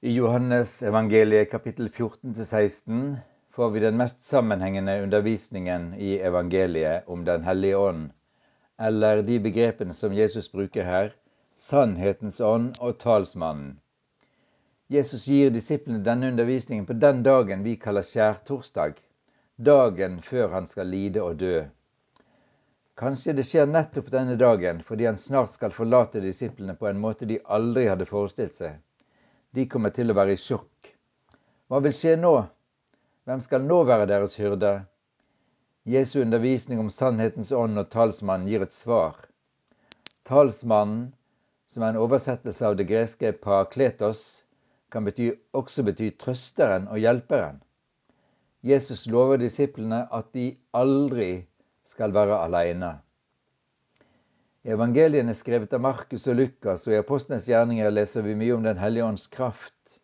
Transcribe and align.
I 0.00 0.12
Johannes 0.12 0.82
evangeliet 0.82 1.50
kapittel 1.50 1.88
14-16 1.88 3.16
får 3.50 3.70
vi 3.70 3.80
den 3.80 3.96
mest 3.96 4.20
sammenhengende 4.20 5.02
undervisningen 5.02 5.94
i 5.94 6.18
evangeliet 6.18 7.08
om 7.08 7.24
Den 7.24 7.42
hellige 7.42 7.76
ånd, 7.76 8.10
eller 8.78 9.22
de 9.22 9.38
begrepene 9.40 9.94
som 9.94 10.12
Jesus 10.12 10.52
bruker 10.52 10.84
her, 10.84 11.14
sannhetens 11.56 12.40
ånd 12.40 12.76
og 12.80 12.98
talsmannen. 12.98 13.78
Jesus 14.92 15.24
gir 15.28 15.50
disiplene 15.50 16.04
denne 16.04 16.28
undervisningen 16.28 16.86
på 16.86 16.92
den 16.92 17.22
dagen 17.22 17.64
vi 17.64 17.78
kaller 17.80 18.04
skjærtorsdag, 18.04 19.00
dagen 19.56 20.20
før 20.20 20.52
han 20.58 20.68
skal 20.68 20.92
lide 20.92 21.24
og 21.24 21.40
dø. 21.40 21.62
Kanskje 23.00 23.32
det 23.40 23.48
skjer 23.48 23.72
nettopp 23.72 24.12
denne 24.12 24.36
dagen 24.36 24.84
fordi 24.84 25.08
han 25.08 25.16
snart 25.16 25.56
skal 25.56 25.72
forlate 25.72 26.20
disiplene 26.20 26.76
på 26.76 26.92
en 26.92 27.00
måte 27.00 27.24
de 27.24 27.40
aldri 27.48 27.88
hadde 27.88 28.12
forestilt 28.12 28.60
seg. 28.60 28.76
De 29.54 29.66
kommer 29.68 29.94
til 29.94 30.10
å 30.10 30.16
være 30.16 30.34
i 30.34 30.40
sjokk. 30.40 30.92
Hva 31.66 31.80
vil 31.84 31.94
skje 31.94 32.16
nå? 32.18 32.34
Hvem 33.26 33.42
skal 33.42 33.64
nå 33.66 33.82
være 33.88 34.08
deres 34.10 34.36
hyrde? 34.38 34.72
Jesu 35.86 36.20
undervisning 36.22 36.80
om 36.82 36.90
sannhetens 36.90 37.52
ånd 37.54 37.78
og 37.78 37.90
talsmannen 37.90 38.48
gir 38.50 38.64
et 38.64 38.74
svar. 38.74 39.20
Talsmannen, 40.26 41.12
som 41.66 41.82
er 41.82 41.94
en 41.94 42.02
oversettelse 42.02 42.66
av 42.66 42.76
det 42.78 42.88
greske 42.90 43.30
parakletos, 43.42 44.42
kan 44.90 45.06
bety, 45.06 45.32
også 45.54 45.84
bety 45.86 46.10
trøsteren 46.18 46.86
og 46.90 46.98
hjelperen. 47.02 47.60
Jesus 48.66 49.06
lover 49.06 49.38
disiplene 49.38 50.04
at 50.10 50.32
de 50.34 50.52
aldri 50.74 51.46
skal 51.86 52.14
være 52.14 52.38
Evangeliene 54.66 55.30
skrevet 55.38 55.74
av 55.76 55.80
Markus 55.84 56.24
og 56.26 56.40
Lukas, 56.40 56.88
og 56.88 56.96
i 56.96 56.98
Apostlenes 56.98 57.44
gjerninger 57.46 57.92
leser 57.92 58.24
vi 58.26 58.32
mye 58.34 58.56
om 58.56 58.64
Den 58.66 58.80
hellige 58.80 59.04
ånds 59.06 59.26
kraft. 59.30 60.00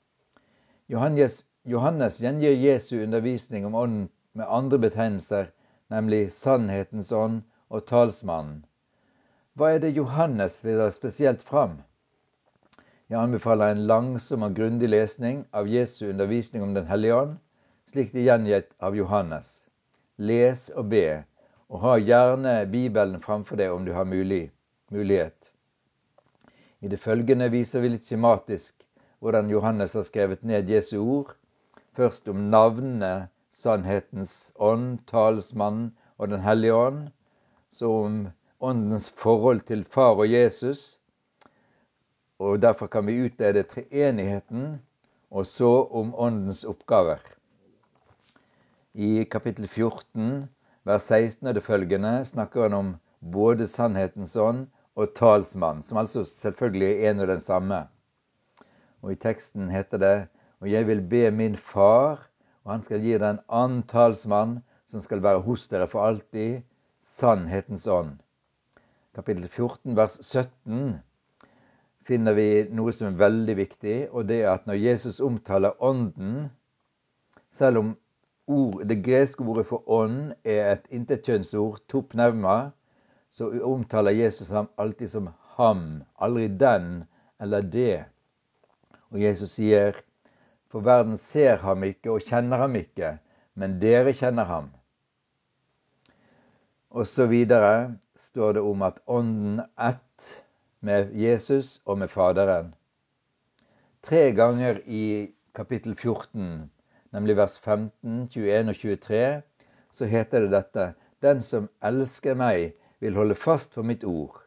Johannes, 0.86 1.40
Johannes 1.66 2.20
gjengir 2.22 2.54
Jesu 2.54 3.00
undervisning 3.02 3.66
om 3.66 3.74
ånden 3.74 4.04
med 4.38 4.46
andre 4.46 4.78
betegnelser, 4.84 5.48
nemlig 5.90 6.28
sannhetens 6.30 7.10
ånd 7.10 7.40
og 7.74 7.88
talsmannen. 7.90 8.60
Hva 9.58 9.72
er 9.74 9.82
det 9.82 9.96
Johannes 9.96 10.60
vil 10.62 10.78
ha 10.78 10.86
spesielt 10.94 11.42
fram? 11.42 11.80
Jeg 13.10 13.18
anbefaler 13.18 13.74
en 13.74 13.82
langsom 13.90 14.46
og 14.46 14.54
grundig 14.54 14.92
lesning 14.94 15.42
av 15.50 15.66
Jesu 15.66 16.06
undervisning 16.12 16.62
om 16.62 16.78
Den 16.78 16.86
hellige 16.86 17.18
ånd, 17.18 17.34
slik 17.90 18.14
det 18.14 18.22
er 18.22 18.30
gjengitt 18.30 18.70
av 18.78 18.94
Johannes. 18.94 19.66
Les 20.22 20.68
og 20.70 20.86
be, 20.94 21.24
og 21.72 21.80
ha 21.80 21.96
gjerne 21.96 22.52
Bibelen 22.68 23.20
framfor 23.24 23.56
deg 23.56 23.72
om 23.72 23.86
du 23.86 23.94
har 23.96 24.04
mulig, 24.04 24.50
mulighet. 24.92 25.52
I 26.84 26.90
det 26.92 27.00
følgende 27.00 27.48
viser 27.48 27.80
vi 27.80 27.94
litt 27.94 28.04
skjematisk 28.04 28.84
hvordan 29.22 29.48
Johannes 29.48 29.94
har 29.96 30.04
skrevet 30.04 30.42
ned 30.44 30.68
Jesu 30.68 30.98
ord. 31.00 31.32
Først 31.96 32.28
om 32.28 32.50
navnene 32.52 33.30
sannhetens 33.54 34.52
ånd, 34.60 35.00
talsmannen 35.08 35.92
og 36.18 36.28
Den 36.28 36.40
hellige 36.44 36.74
ånd. 36.74 37.02
Så 37.70 37.88
om 38.04 38.16
åndens 38.60 39.08
forhold 39.10 39.64
til 39.66 39.84
far 39.84 40.18
og 40.18 40.28
Jesus. 40.28 41.00
Og 42.38 42.62
derfor 42.62 42.86
kan 42.86 43.06
vi 43.06 43.22
utlede 43.24 43.62
treenigheten. 43.62 44.82
Og 45.30 45.46
så 45.46 45.86
om 45.90 46.14
åndens 46.14 46.64
oppgaver. 46.64 47.22
I 48.94 49.24
kapittel 49.24 49.68
14 49.68 50.48
vers 50.84 51.08
16 51.08 51.48
og 51.48 51.54
det 51.54 51.64
følgende 51.66 52.12
snakker 52.24 52.66
han 52.66 52.78
om 52.78 52.92
både 53.20 53.66
sannhetens 53.66 54.36
ånd 54.36 54.66
og 54.96 55.14
talsmann, 55.16 55.82
som 55.82 55.98
altså 55.98 56.24
selvfølgelig 56.28 56.92
er 56.92 57.10
en 57.10 57.20
og 57.24 57.28
den 57.32 57.40
samme. 57.40 57.84
Og 59.02 59.12
I 59.12 59.20
teksten 59.20 59.70
heter 59.70 59.98
det 59.98 60.16
og 60.62 60.70
jeg 60.70 60.86
vil 60.86 61.00
be 61.02 61.30
min 61.30 61.56
far, 61.56 62.20
og 62.64 62.72
han 62.72 62.84
skal 62.86 63.02
gi 63.02 63.16
deg 63.16 63.24
en 63.26 63.40
annen 63.50 63.80
talsmann 63.90 64.60
som 64.86 65.02
skal 65.02 65.22
være 65.24 65.42
hos 65.42 65.64
dere 65.72 65.88
for 65.90 66.06
alltid, 66.06 66.60
sannhetens 67.02 67.88
ånd. 67.90 68.20
Kapittel 69.16 69.48
14 69.48 69.96
vers 69.98 70.20
17 70.22 71.00
finner 72.06 72.36
vi 72.38 72.46
noe 72.70 72.94
som 72.94 73.08
er 73.08 73.18
veldig 73.18 73.56
viktig, 73.58 73.96
og 74.14 74.28
det 74.30 74.44
er 74.44 74.52
at 74.52 74.70
når 74.70 74.78
Jesus 74.78 75.18
omtaler 75.20 75.74
ånden, 75.82 76.46
selv 77.50 77.82
om 77.82 77.90
ord, 78.46 78.84
det 78.88 79.02
greske 79.04 79.44
ordet 79.44 79.66
for 79.68 79.90
ånd 79.90 80.32
er 80.44 80.72
et 80.72 80.86
intetkjønnsord, 80.90 81.80
topneuma, 81.88 82.72
så 83.30 83.48
omtaler 83.64 84.16
Jesus 84.16 84.50
ham 84.52 84.68
alltid 84.76 85.08
som 85.08 85.30
ham, 85.56 86.02
aldri 86.20 86.48
den 86.48 87.04
eller 87.40 87.62
det. 87.62 88.04
Og 89.12 89.20
Jesus 89.22 89.56
sier, 89.56 89.96
for 90.68 90.84
verden 90.84 91.16
ser 91.20 91.60
ham 91.64 91.84
ikke 91.84 92.12
og 92.14 92.24
kjenner 92.28 92.64
ham 92.64 92.76
ikke, 92.76 93.16
men 93.54 93.78
dere 93.80 94.14
kjenner 94.16 94.48
ham. 94.48 94.70
Og 96.92 97.06
så 97.08 97.26
videre 97.28 97.96
står 98.16 98.58
det 98.58 98.62
om 98.68 98.82
at 98.84 99.00
ånden 99.08 99.62
ett 99.80 100.44
med 100.80 101.12
Jesus 101.16 101.80
og 101.86 101.98
med 102.02 102.08
Faderen. 102.12 102.74
Tre 104.02 104.32
ganger 104.36 104.80
i 104.84 105.32
kapittel 105.54 105.94
14 105.94 106.70
nemlig 107.12 107.36
vers 107.36 107.58
15, 107.58 108.28
21 108.28 108.72
og 108.72 108.76
23, 108.80 109.42
så 109.92 110.08
heter 110.08 110.46
det 110.46 110.52
dette 110.56 110.86
Den 111.22 111.42
som 111.42 111.68
elsker 111.84 112.34
meg, 112.34 112.72
vil 113.02 113.16
holde 113.18 113.34
fast 113.34 113.74
på 113.74 113.82
mitt 113.82 114.04
ord. 114.04 114.38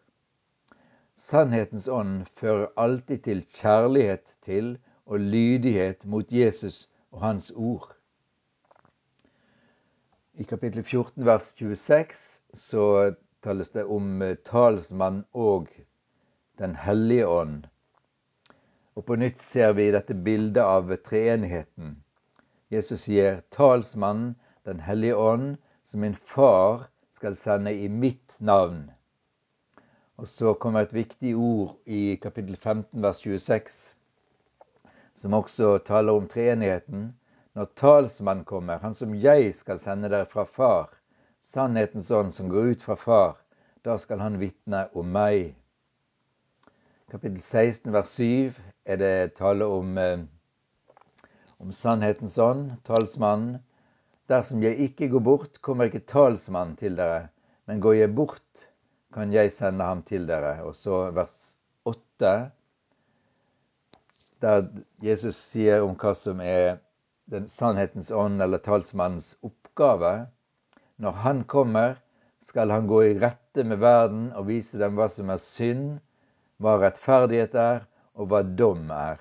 Sannhetens 1.16 1.88
ånd 1.88 2.26
fører 2.36 2.72
alltid 2.76 3.24
til 3.28 3.44
kjærlighet 3.48 4.34
til 4.44 4.78
og 5.06 5.20
lydighet 5.20 6.06
mot 6.06 6.31
Jesus 6.31 6.90
og 7.12 7.22
hans 7.22 7.52
ord. 7.56 7.94
I 10.36 10.44
kapittel 10.44 10.84
14 10.84 11.26
vers 11.26 11.53
26 11.56 12.24
så 12.59 13.14
tales 13.44 13.72
det 13.72 13.86
om 13.86 14.24
talsmann 14.44 15.24
og 15.32 15.70
Den 16.59 16.76
hellige 16.76 17.28
ånd. 17.28 17.66
Og 18.96 19.03
på 19.06 19.16
nytt 19.20 19.40
ser 19.40 19.74
vi 19.76 19.90
dette 19.92 20.16
bildet 20.16 20.64
av 20.64 20.94
treenigheten. 21.03 21.97
Jesus 22.75 23.06
sier, 23.08 23.41
'Talsmannen, 23.52 24.36
Den 24.66 24.80
hellige 24.80 25.16
ånd, 25.16 25.58
som 25.84 26.02
min 26.02 26.16
far 26.16 26.90
skal 27.12 27.36
sende 27.36 27.74
i 27.74 27.88
mitt 27.88 28.36
navn'. 28.40 28.91
Og 30.18 30.28
så 30.28 30.53
kommer 30.53 30.80
et 30.81 30.94
viktig 30.94 31.35
ord 31.35 31.78
i 31.85 32.16
kapittel 32.16 32.58
15, 32.58 33.03
vers 33.03 33.22
26, 33.24 33.96
som 35.14 35.34
også 35.34 35.78
taler 35.78 36.14
om 36.14 36.28
treenigheten. 36.28 37.16
Når 37.56 37.72
talsmannen 37.75 38.46
kommer, 38.46 38.78
han 38.78 38.94
som 38.94 39.16
jeg 39.16 39.56
skal 39.56 39.80
sende 39.80 40.09
dere 40.09 40.25
fra 40.25 40.44
far, 40.44 40.90
sannhetens 41.41 42.12
ånd 42.12 42.31
som 42.31 42.50
går 42.50 42.72
ut 42.75 42.84
fra 42.84 42.96
far, 42.96 43.38
da 43.85 43.97
skal 43.97 44.19
han 44.19 44.40
vitne 44.40 44.88
om 44.94 45.16
meg. 45.16 45.56
Kapittel 47.12 47.40
16, 47.41 47.94
vers 47.94 48.16
7 48.19 48.52
er 48.85 48.97
det 49.00 49.34
tale 49.40 49.66
om 49.66 49.97
eh, 49.97 50.25
om 51.66 51.72
sannhetens 51.74 52.38
ånd, 52.38 52.76
talsmannen. 52.86 53.58
Dersom 54.30 54.62
jeg 54.62 54.78
ikke 54.86 55.08
går 55.09 55.24
bort, 55.26 55.58
kommer 55.66 55.90
ikke 55.90 56.03
talsmannen 56.06 56.76
til 56.78 56.98
dere, 57.00 57.31
men 57.66 57.81
går 57.81 57.96
jeg 57.98 58.12
bort, 58.18 58.66
kan 59.14 59.34
jeg 59.34 59.53
sende 59.53 59.88
ham 59.88 60.03
til 60.06 60.28
dere. 60.30 60.59
Og 60.62 60.76
så 60.78 61.08
vers 61.16 61.58
8, 61.90 62.34
der 64.46 64.66
Jesus 65.02 65.42
sier 65.42 65.81
om 65.88 65.98
hva 65.98 66.14
som 66.14 66.46
er 66.46 66.78
den 67.34 67.50
sannhetens 67.50 68.12
ånd 68.14 68.46
eller 68.46 68.62
talsmannens 68.62 69.34
oppgave. 69.42 70.14
Når 71.02 71.22
han 71.26 71.44
kommer, 71.50 71.97
skal 72.46 72.70
han 72.70 72.86
gå 72.86 73.02
i 73.08 73.16
rette 73.18 73.66
med 73.66 73.82
verden 73.82 74.28
og 74.38 74.52
vise 74.52 74.78
dem 74.78 75.00
hva 75.00 75.09
som 75.09 75.34
er 75.34 75.42
synd, 75.42 75.96
hva 76.62 76.78
rettferdighet 76.84 77.58
er, 77.58 77.88
og 78.14 78.30
hva 78.30 78.46
dom 78.46 78.92
er. 78.94 79.18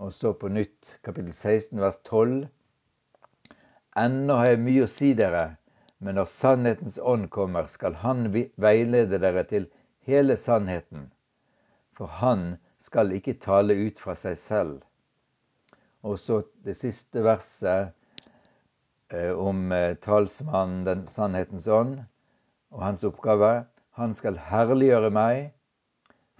Og 0.00 0.12
så 0.16 0.30
på 0.32 0.48
nytt 0.48 0.94
kapittel 1.04 1.32
16 1.32 1.80
vers 1.82 1.98
12. 2.08 2.46
Ennå 4.00 4.36
har 4.40 4.54
jeg 4.54 4.60
mye 4.64 4.84
å 4.86 4.88
si 4.88 5.10
dere, 5.18 5.42
men 6.00 6.16
når 6.16 6.30
sannhetens 6.32 6.96
ånd 7.12 7.28
kommer, 7.34 7.66
skal 7.68 7.98
han 8.00 8.30
veilede 8.32 9.20
dere 9.20 9.44
til 9.50 9.66
hele 10.08 10.38
sannheten. 10.40 11.10
For 11.92 12.08
han 12.22 12.54
skal 12.80 13.12
ikke 13.12 13.36
tale 13.44 13.76
ut 13.76 14.00
fra 14.00 14.16
seg 14.16 14.40
selv. 14.40 14.80
Og 16.00 16.16
så 16.22 16.40
det 16.64 16.78
siste 16.80 17.20
verset 17.26 17.92
eh, 19.12 19.36
om 19.36 19.68
eh, 19.76 19.98
talsmannen, 20.00 20.86
den 20.88 21.04
sannhetens 21.12 21.68
ånd, 21.68 21.98
og 22.72 22.86
hans 22.86 23.04
oppgave. 23.04 23.66
Han 24.00 24.16
skal 24.16 24.40
herliggjøre 24.48 25.12
meg, 25.12 25.50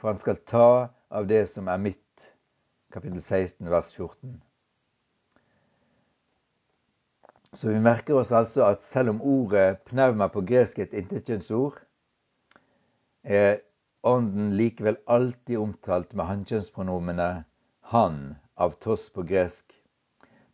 for 0.01 0.15
han 0.15 0.23
skal 0.23 0.41
ta 0.49 0.71
av 1.12 1.29
det 1.29 1.45
som 1.53 1.69
er 1.69 1.91
mitt 1.91 2.30
kapittel 2.91 3.21
16, 3.21 3.71
vers 3.71 3.93
14. 3.93 4.41
Så 7.53 7.69
vi 7.69 7.81
merker 7.83 8.19
oss 8.21 8.31
altså 8.33 8.67
at 8.69 8.83
selv 8.87 9.15
om 9.15 9.23
ordet 9.27 9.81
pneuma 9.91 10.29
på 10.31 10.43
gresk 10.47 10.79
er 10.79 10.89
et 10.89 10.99
intetkjønnsord, 11.03 11.81
er 13.23 13.61
ånden 14.07 14.53
likevel 14.57 15.01
alltid 15.07 15.59
omtalt 15.59 16.15
med 16.15 16.29
hankjønnspronomene 16.31 17.31
han, 17.93 18.21
av 18.61 18.77
toss 18.85 19.09
på 19.11 19.25
gresk. 19.27 19.75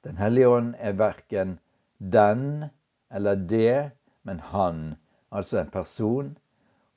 Den 0.06 0.16
hellige 0.16 0.48
ånd 0.48 0.74
er 0.78 0.96
verken 0.98 1.58
den 1.98 2.68
eller 3.10 3.36
det, 3.36 3.90
men 4.22 4.40
han, 4.40 4.96
altså 5.30 5.60
en 5.60 5.70
person. 5.70 6.32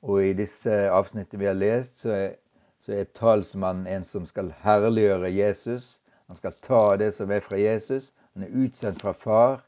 Og 0.02 0.24
i 0.24 0.32
disse 0.36 0.72
avsnittene 0.90 1.42
vi 1.42 1.48
har 1.50 1.58
lest, 1.58 2.00
så 2.04 2.14
er, 2.16 2.30
så 2.80 2.94
er 2.96 3.10
talsmannen 3.16 3.86
en 3.86 4.04
som 4.08 4.24
skal 4.28 4.54
herliggjøre 4.62 5.28
Jesus. 5.34 5.98
Han 6.30 6.38
skal 6.38 6.56
ta 6.64 6.96
det 6.96 7.10
som 7.12 7.30
er 7.30 7.44
fra 7.44 7.58
Jesus. 7.60 8.12
Han 8.34 8.46
er 8.46 8.56
utsendt 8.64 9.02
fra 9.02 9.12
far, 9.12 9.60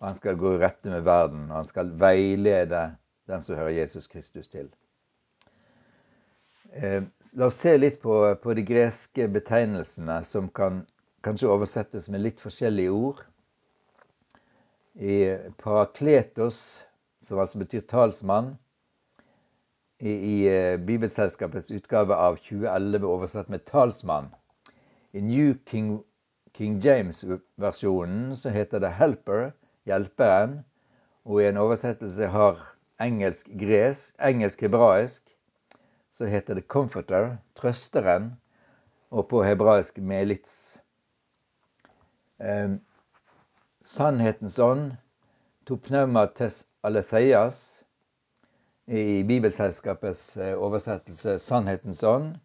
og 0.00 0.06
han 0.08 0.18
skal 0.18 0.38
gå 0.40 0.56
i 0.56 0.60
rette 0.64 0.90
med 0.90 1.06
verden. 1.06 1.46
Og 1.50 1.60
han 1.60 1.68
skal 1.68 1.92
veilede 2.00 2.82
dem 3.30 3.42
som 3.46 3.58
hører 3.58 3.76
Jesus 3.78 4.08
Kristus 4.10 4.50
til. 4.50 4.70
Eh, 6.72 7.02
la 7.34 7.46
oss 7.46 7.62
se 7.62 7.76
litt 7.78 8.00
på, 8.02 8.14
på 8.42 8.54
de 8.58 8.64
greske 8.66 9.28
betegnelsene 9.32 10.18
som 10.26 10.50
kan 10.50 10.82
kanskje 11.24 11.50
oversettes 11.50 12.08
med 12.12 12.24
litt 12.26 12.42
forskjellige 12.42 12.92
ord. 12.92 13.22
I 14.98 15.36
parakletos, 15.62 16.82
som 17.22 17.38
altså 17.38 17.62
betyr 17.62 17.86
talsmann, 17.86 18.56
i, 19.98 20.10
i 20.10 20.48
eh, 20.48 20.76
Bibelselskapets 20.76 21.70
utgave 21.70 22.14
av 22.14 22.36
2011 22.36 23.06
oversatt 23.06 23.48
med 23.48 23.64
talsmann. 23.64 24.30
I 25.12 25.20
New 25.20 25.54
King, 25.66 26.02
King 26.54 26.78
James-versjonen 26.80 28.36
så 28.36 28.50
heter 28.54 28.80
det 28.80 28.94
'helper', 28.98 29.52
hjelperen. 29.86 30.60
Og 31.24 31.42
i 31.42 31.48
en 31.48 31.58
oversettelse 31.60 32.26
har 32.26 32.60
engelsk-gresk, 33.00 34.14
engelsk-hebraisk 34.20 35.34
så 36.10 36.26
heter 36.26 36.54
det 36.54 36.68
'comforter', 36.68 37.36
trøsteren, 37.54 38.36
og 39.10 39.28
på 39.28 39.42
hebraisk 39.42 39.98
'melitz'. 39.98 40.80
Eh, 42.40 42.78
sannhetens 43.82 44.58
ånd, 44.58 44.92
topneumates 45.66 46.66
aletheias, 46.82 47.84
i 48.88 49.22
Bibelselskapets 49.22 50.36
eh, 50.36 50.54
oversettelse 50.56 51.38
'Sannhetens 51.38 52.02
ånd', 52.02 52.36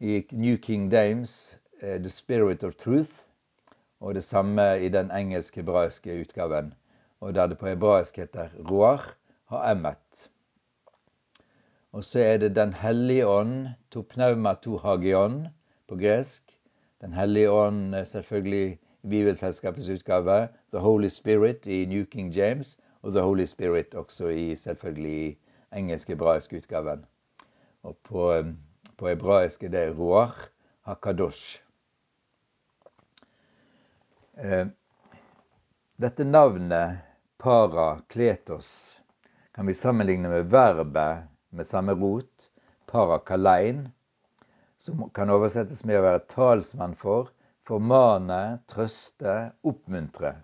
i 0.00 0.26
New 0.32 0.56
King 0.56 0.90
Dames 0.92 1.58
eh, 1.80 1.96
'The 2.00 2.10
Spirit 2.10 2.64
of 2.64 2.74
Truth', 2.74 3.28
og 4.00 4.14
det 4.14 4.24
samme 4.24 4.80
i 4.84 4.88
den 4.88 5.10
engelsk-hebraiske 5.10 6.20
utgaven, 6.20 6.74
og 7.20 7.34
der 7.34 7.46
det 7.46 7.58
på 7.58 7.66
hebraisk 7.66 8.16
heter 8.16 8.48
'Roar 8.48 9.16
ha'emet'. 9.52 10.28
Og 11.92 12.04
så 12.04 12.20
er 12.20 12.36
det 12.36 12.56
Den 12.56 12.72
hellige 12.72 13.26
ånd, 13.26 13.68
topnauma 13.90 14.54
tohagion 14.54 15.48
på 15.88 15.96
gresk. 15.96 16.58
Den 17.00 17.12
hellige 17.12 17.50
ånd 17.50 18.06
selvfølgelig 18.06 18.78
i 19.02 19.08
Bibelselskapets 19.08 19.88
utgave. 19.88 20.48
The 20.72 20.78
Holy 20.78 21.08
Spirit 21.08 21.66
i 21.66 21.84
New 21.84 22.04
King 22.04 22.36
James. 22.36 22.78
Og 23.02 23.12
The 23.12 23.20
Holy 23.20 23.44
Spirit 23.44 23.94
også 23.94 24.28
i 24.28 24.56
selvfølgelig 24.56 25.28
i 25.28 25.38
engelsk-hebraisk 25.76 26.52
utgaven. 26.58 27.04
Og 27.82 27.96
på, 28.02 28.26
på 28.96 29.08
hebraisk 29.08 29.64
er 29.64 29.74
det 29.74 29.84
Roar 29.98 30.34
Hakadosh. 30.88 31.60
Eh, 34.36 34.66
dette 36.00 36.24
navnet 36.24 36.98
parakletos 37.38 38.98
kan 39.52 39.66
vi 39.66 39.74
sammenligne 39.74 40.28
med 40.28 40.50
verbet 40.52 41.28
med 41.50 41.66
samme 41.66 41.92
rot, 41.92 42.50
parakalein, 42.86 43.88
som 44.76 45.10
kan 45.14 45.30
oversettes 45.30 45.84
med 45.84 46.00
å 46.00 46.04
være 46.06 46.22
talsmann 46.32 46.94
for, 46.96 47.28
formane, 47.66 48.60
trøste, 48.70 49.50
oppmuntre. 49.60 50.34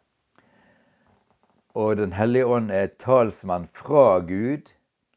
Og 1.76 1.96
Den 1.96 2.12
hellige 2.16 2.48
ånd 2.58 2.72
er 2.72 2.92
talsmann 3.00 3.68
fra 3.72 4.20
Gud 4.20 4.75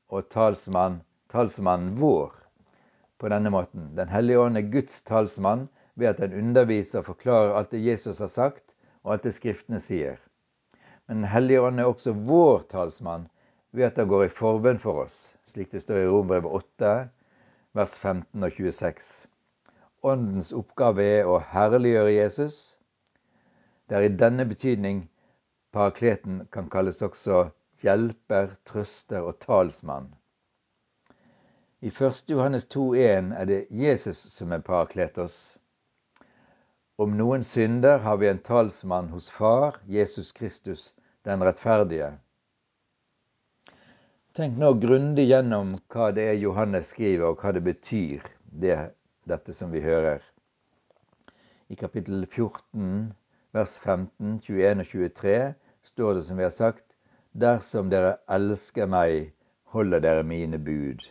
og 0.09 0.29
talsmann, 0.33 1.01
talsmannen 1.29 1.95
vår 1.99 2.33
på 3.19 3.29
denne 3.29 3.51
måten. 3.53 3.91
Den 3.95 4.09
hellige 4.09 4.39
ånd 4.41 4.57
er 4.57 4.71
Guds 4.73 5.01
talsmann 5.05 5.67
ved 5.99 6.13
at 6.13 6.21
den 6.23 6.37
underviser 6.39 7.01
og 7.01 7.11
forklarer 7.11 7.55
alt 7.57 7.71
det 7.71 7.83
Jesus 7.83 8.19
har 8.23 8.31
sagt, 8.31 8.75
og 9.03 9.13
alt 9.13 9.27
det 9.27 9.35
Skriftene 9.35 9.79
sier. 9.79 10.17
Men 11.07 11.23
Den 11.23 11.31
hellige 11.33 11.61
ånd 11.61 11.79
er 11.79 11.89
også 11.89 12.13
vår 12.13 12.65
talsmann 12.71 13.27
ved 13.71 13.85
at 13.85 13.97
han 13.97 14.07
går 14.07 14.25
i 14.25 14.33
forbønn 14.33 14.79
for 14.81 15.03
oss, 15.03 15.35
slik 15.45 15.71
det 15.71 15.83
står 15.83 16.03
i 16.03 16.09
Rombrevet 16.09 16.51
8, 16.51 16.93
vers 17.77 17.97
15 17.97 18.43
og 18.43 18.51
26. 18.51 19.27
Åndens 20.03 20.53
oppgave 20.55 21.03
er 21.19 21.29
å 21.29 21.39
herliggjøre 21.51 22.15
Jesus. 22.15 22.77
Det 23.89 23.97
er 23.97 24.07
i 24.07 24.17
denne 24.21 24.45
betydning 24.47 25.03
parakleten 25.75 26.45
kan 26.53 26.69
kalles 26.71 27.01
også 27.05 27.49
hjelper, 27.83 28.55
trøster 28.67 29.25
og 29.25 29.39
talsmann. 29.43 30.09
I 31.81 31.87
1. 31.87 32.23
Johannes 32.27 32.67
2,1 32.67 33.33
er 33.39 33.45
det 33.47 33.59
Jesus 33.71 34.17
som 34.33 34.51
er 34.51 34.63
parakletos. 34.65 35.57
Om 36.99 37.13
noen 37.15 37.45
synder 37.47 38.01
har 38.03 38.17
vi 38.19 38.27
en 38.27 38.41
talsmann 38.43 39.07
hos 39.13 39.29
Far, 39.31 39.77
Jesus 39.87 40.33
Kristus, 40.35 40.89
den 41.23 41.43
rettferdige. 41.47 42.09
Tenk 44.35 44.59
nå 44.59 44.73
grundig 44.83 45.29
gjennom 45.29 45.71
hva 45.93 46.09
det 46.15 46.27
er 46.33 46.41
Johannes 46.41 46.91
skriver, 46.91 47.31
og 47.31 47.39
hva 47.39 47.53
det 47.55 47.63
betyr, 47.63 48.27
det, 48.43 48.75
dette 49.31 49.55
som 49.55 49.71
vi 49.71 49.79
hører. 49.83 50.19
I 51.71 51.79
kapittel 51.79 52.27
14, 52.27 53.09
vers 53.55 53.77
15, 53.79 54.39
21 54.43 54.83
og 54.83 54.91
23 54.91 55.35
står 55.93 56.19
det 56.19 56.27
som 56.27 56.39
vi 56.39 56.47
har 56.49 56.55
sagt, 56.55 56.88
Dersom 57.37 57.89
dere 57.93 58.17
elsker 58.27 58.87
meg, 58.89 59.33
holder 59.69 60.01
dere 60.01 60.23
mine 60.25 60.57
bud. 60.57 61.03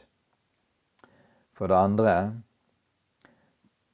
For 1.54 1.70
det 1.70 1.78
andre, 1.78 2.14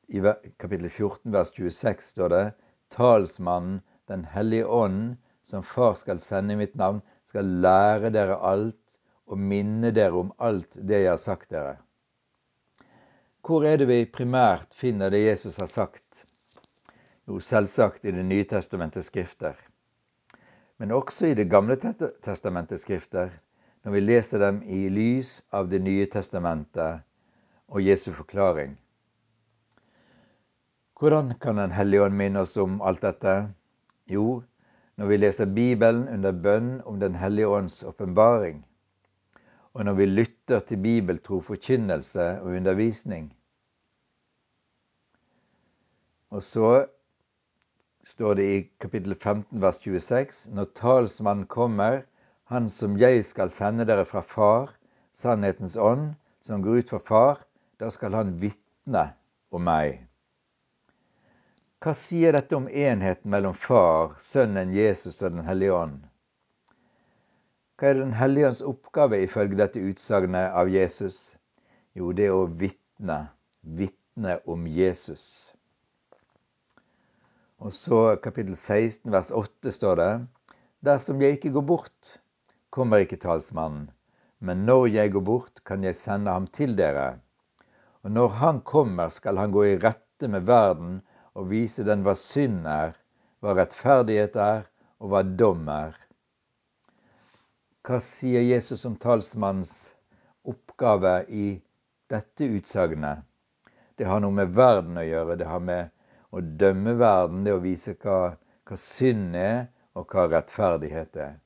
i 0.08 0.20
kapittel 0.56 0.88
14, 0.88 1.32
vers 1.32 1.52
26 1.52 2.08
står 2.14 2.32
det, 2.32 2.44
Talsmannen, 2.88 3.82
Den 4.08 4.24
hellige 4.24 4.66
ånd, 4.66 5.16
som 5.42 5.62
Far 5.62 5.94
skal 5.96 6.18
sende 6.20 6.52
i 6.52 6.56
mitt 6.56 6.74
navn, 6.76 7.00
skal 7.24 7.48
lære 7.64 8.10
dere 8.12 8.36
alt 8.36 8.98
og 9.24 9.38
minne 9.40 9.92
dere 9.96 10.20
om 10.20 10.32
alt 10.38 10.76
det 10.76 11.00
jeg 11.04 11.10
har 11.10 11.20
sagt 11.20 11.50
dere. 11.50 11.78
Hvor 13.44 13.64
er 13.64 13.76
det 13.80 13.88
vi 13.88 14.04
primært 14.04 14.76
finner 14.76 15.12
det 15.12 15.24
Jesus 15.24 15.56
har 15.60 15.68
sagt? 15.72 16.24
Jo, 17.28 17.40
selvsagt 17.40 18.04
i 18.04 18.12
Det 18.12 18.24
nye 18.24 18.44
testamentets 18.44 19.08
skrifter. 19.08 19.56
Men 20.78 20.92
også 20.92 21.26
i 21.26 21.34
Det 21.34 21.48
gamle 21.50 21.76
testamentets 22.22 22.82
skrifter, 22.82 23.30
når 23.84 23.92
vi 23.92 24.00
leser 24.00 24.38
dem 24.38 24.62
i 24.62 24.88
lys 24.88 25.42
av 25.52 25.68
Det 25.68 25.82
nye 25.82 26.06
testamentet 26.06 27.04
og 27.68 27.82
Jesu 27.82 28.12
forklaring. 28.12 28.76
Hvordan 31.00 31.34
kan 31.40 31.56
Den 31.56 31.70
hellige 31.70 32.02
ånd 32.02 32.14
minne 32.16 32.40
oss 32.40 32.56
om 32.56 32.80
alt 32.82 33.02
dette? 33.02 33.48
Jo, 34.06 34.42
når 34.96 35.06
vi 35.06 35.16
leser 35.16 35.46
Bibelen 35.46 36.08
under 36.08 36.32
bønn 36.32 36.80
om 36.84 37.00
Den 37.00 37.14
hellige 37.14 37.48
ånds 37.48 37.84
åpenbaring 37.84 38.64
og 39.74 39.84
når 39.84 39.92
vi 39.92 40.06
lytter 40.06 40.60
til 40.60 40.82
bibeltro 40.82 41.40
forkynnelse 41.40 42.22
og 42.40 42.46
undervisning. 42.46 43.36
Og 46.30 46.42
så 46.42 46.86
står 48.04 48.34
det 48.34 48.46
i 48.54 48.62
kapittel 48.78 49.14
15 49.14 49.60
vers 49.60 49.78
26.: 49.80 50.48
Når 50.52 50.64
talsmannen 50.76 51.46
kommer, 51.46 52.02
han 52.52 52.68
som 52.68 52.98
jeg 53.00 53.24
skal 53.24 53.50
sende 53.50 53.86
dere 53.88 54.04
fra 54.04 54.20
Far, 54.22 54.72
sannhetens 55.12 55.76
ånd, 55.76 56.14
som 56.44 56.62
går 56.62 56.82
ut 56.82 56.92
fra 56.92 57.00
Far, 57.00 57.44
da 57.80 57.90
skal 57.90 58.14
han 58.14 58.34
vitne 58.40 59.06
om 59.50 59.64
meg. 59.64 60.02
Hva 61.84 61.92
sier 61.96 62.32
dette 62.36 62.56
om 62.56 62.68
enheten 62.68 63.30
mellom 63.32 63.56
Far, 63.56 64.14
Sønnen 64.20 64.72
Jesus 64.72 65.22
og 65.22 65.34
Den 65.34 65.48
hellige 65.48 65.72
ånd? 65.76 65.98
Hva 67.76 67.90
er 67.90 68.00
Den 68.00 68.14
hellige 68.16 68.48
ånds 68.52 68.62
oppgave 68.64 69.18
ifølge 69.24 69.58
dette 69.58 69.80
utsagnet 69.80 70.52
av 70.52 70.70
Jesus? 70.72 71.36
Jo, 71.92 72.12
det 72.12 72.28
er 72.28 72.36
å 72.36 72.46
vitne. 72.48 73.18
Vitne 73.60 74.38
om 74.48 74.66
Jesus. 74.68 75.52
Og 77.64 77.72
så 77.72 77.98
kapittel 78.20 78.56
16 78.60 79.08
vers 79.08 79.30
8 79.32 79.70
står 79.72 79.96
det 79.96 80.12
Dersom 80.84 81.22
jeg 81.24 81.38
ikke 81.38 81.52
går 81.54 81.62
bort, 81.70 82.08
kommer 82.68 83.00
ikke 83.00 83.16
talsmannen. 83.22 83.86
Men 84.44 84.66
når 84.68 84.90
jeg 84.92 85.14
går 85.14 85.24
bort, 85.24 85.62
kan 85.64 85.86
jeg 85.86 85.96
sende 85.96 86.34
ham 86.34 86.44
til 86.58 86.74
dere. 86.76 87.22
Og 88.04 88.12
når 88.12 88.28
han 88.42 88.60
kommer, 88.60 89.08
skal 89.08 89.40
han 89.40 89.54
gå 89.54 89.64
i 89.64 89.78
rette 89.80 90.28
med 90.28 90.44
verden 90.44 90.98
og 91.32 91.48
vise 91.54 91.86
den 91.88 92.04
hva 92.04 92.12
synd 92.20 92.68
er, 92.68 92.92
hva 93.40 93.56
rettferdighet 93.56 94.36
er, 94.36 94.68
og 95.00 95.14
hva 95.14 95.24
dom 95.24 95.64
er. 95.72 95.96
Hva 97.88 98.02
sier 98.04 98.44
Jesus 98.44 98.84
om 98.84 99.00
talsmannens 99.00 99.94
oppgave 100.44 101.16
i 101.32 101.48
dette 102.12 102.52
utsagnet? 102.60 103.24
Det 103.96 104.04
har 104.04 104.20
noe 104.20 104.36
med 104.36 104.52
verden 104.52 105.00
å 105.00 105.08
gjøre. 105.08 105.40
Det 105.40 105.48
har 105.48 105.64
med 105.64 105.93
Å 106.34 106.42
dømme 106.42 106.96
verden, 106.98 107.44
det 107.46 107.54
å 107.54 107.62
vise 107.62 107.94
hva, 108.02 108.34
hva 108.66 108.78
synd 108.80 109.36
er, 109.38 109.68
og 109.94 110.10
hva 110.10 110.26
rettferdighet 110.32 111.18
er. 111.22 111.36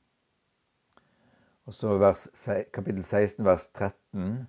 Og 1.69 1.75
så 1.77 1.93
vers, 2.01 2.25
kapittel 2.73 3.03
16, 3.05 3.45
vers 3.45 3.67
13. 3.77 4.47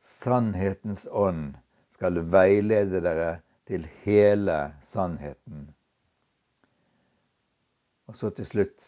Sannhetens 0.00 1.04
ånd 1.12 1.58
skal 1.92 2.22
veilede 2.32 3.02
dere 3.04 3.30
til 3.68 3.84
hele 4.06 4.56
sannheten. 4.80 5.66
Og 8.06 8.16
så 8.16 8.30
til 8.30 8.48
slutt, 8.48 8.80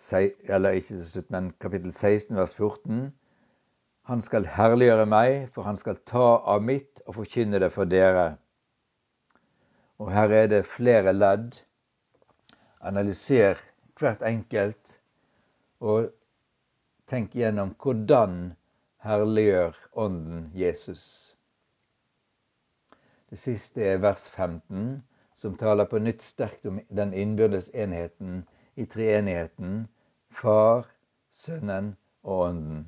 eller 0.49 0.79
ikke 0.79 0.95
til 0.95 1.05
slutt, 1.05 1.31
men 1.35 1.53
kapittel 1.61 1.93
16, 1.93 2.37
vers 2.39 2.55
14. 2.57 3.09
Han 4.09 4.25
skal 4.25 4.49
herliggjøre 4.49 5.09
meg, 5.11 5.49
for 5.53 5.69
han 5.69 5.77
skal 5.77 5.99
ta 6.09 6.39
av 6.49 6.63
mitt 6.65 7.03
og 7.05 7.19
forkynne 7.19 7.61
det 7.61 7.75
for 7.75 7.91
dere. 7.91 8.39
Og 9.99 10.13
her 10.15 10.31
er 10.31 10.47
det 10.47 10.67
flere 10.67 11.13
ledd. 11.13 11.59
Analyser 12.81 13.59
hvert 13.99 14.23
enkelt, 14.23 15.01
og 15.81 16.13
tenk 17.11 17.35
gjennom 17.35 17.75
hvordan 17.83 18.55
herliggjør 19.03 19.75
Ånden 19.99 20.51
Jesus. 20.55 21.35
Det 23.31 23.39
siste 23.39 23.83
er 23.85 23.99
vers 24.03 24.31
15, 24.31 25.03
som 25.35 25.57
taler 25.59 25.85
på 25.91 25.99
nytt 26.03 26.23
sterkt 26.23 26.67
om 26.67 26.79
den 26.89 27.13
innbyrdes 27.13 27.71
enheten 27.75 28.45
i 28.79 28.87
treenigheten 28.87 29.89
Far, 30.31 30.87
Sønnen 31.31 31.97
og 32.23 32.41
Ånden. 32.47 32.87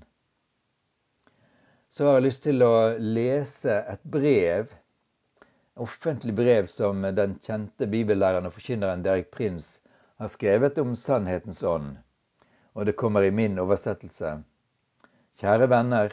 Så 1.90 2.06
har 2.06 2.18
jeg 2.18 2.26
lyst 2.28 2.42
til 2.46 2.62
å 2.62 2.74
lese 3.02 3.80
et 3.90 4.02
brev, 4.06 4.70
offentlig 5.80 6.34
brev 6.36 6.68
som 6.70 7.02
den 7.16 7.38
kjente 7.44 7.88
bibellæreren 7.90 8.48
og 8.48 8.54
forkynneren 8.56 9.04
Derek 9.06 9.30
Prins 9.34 9.80
har 10.20 10.28
skrevet 10.32 10.78
om 10.82 10.94
sannhetens 10.96 11.62
ånd. 11.64 11.94
Og 12.74 12.86
det 12.86 12.98
kommer 13.00 13.24
i 13.26 13.32
min 13.34 13.58
oversettelse. 13.58 14.34
Kjære 15.40 15.70
venner, 15.72 16.12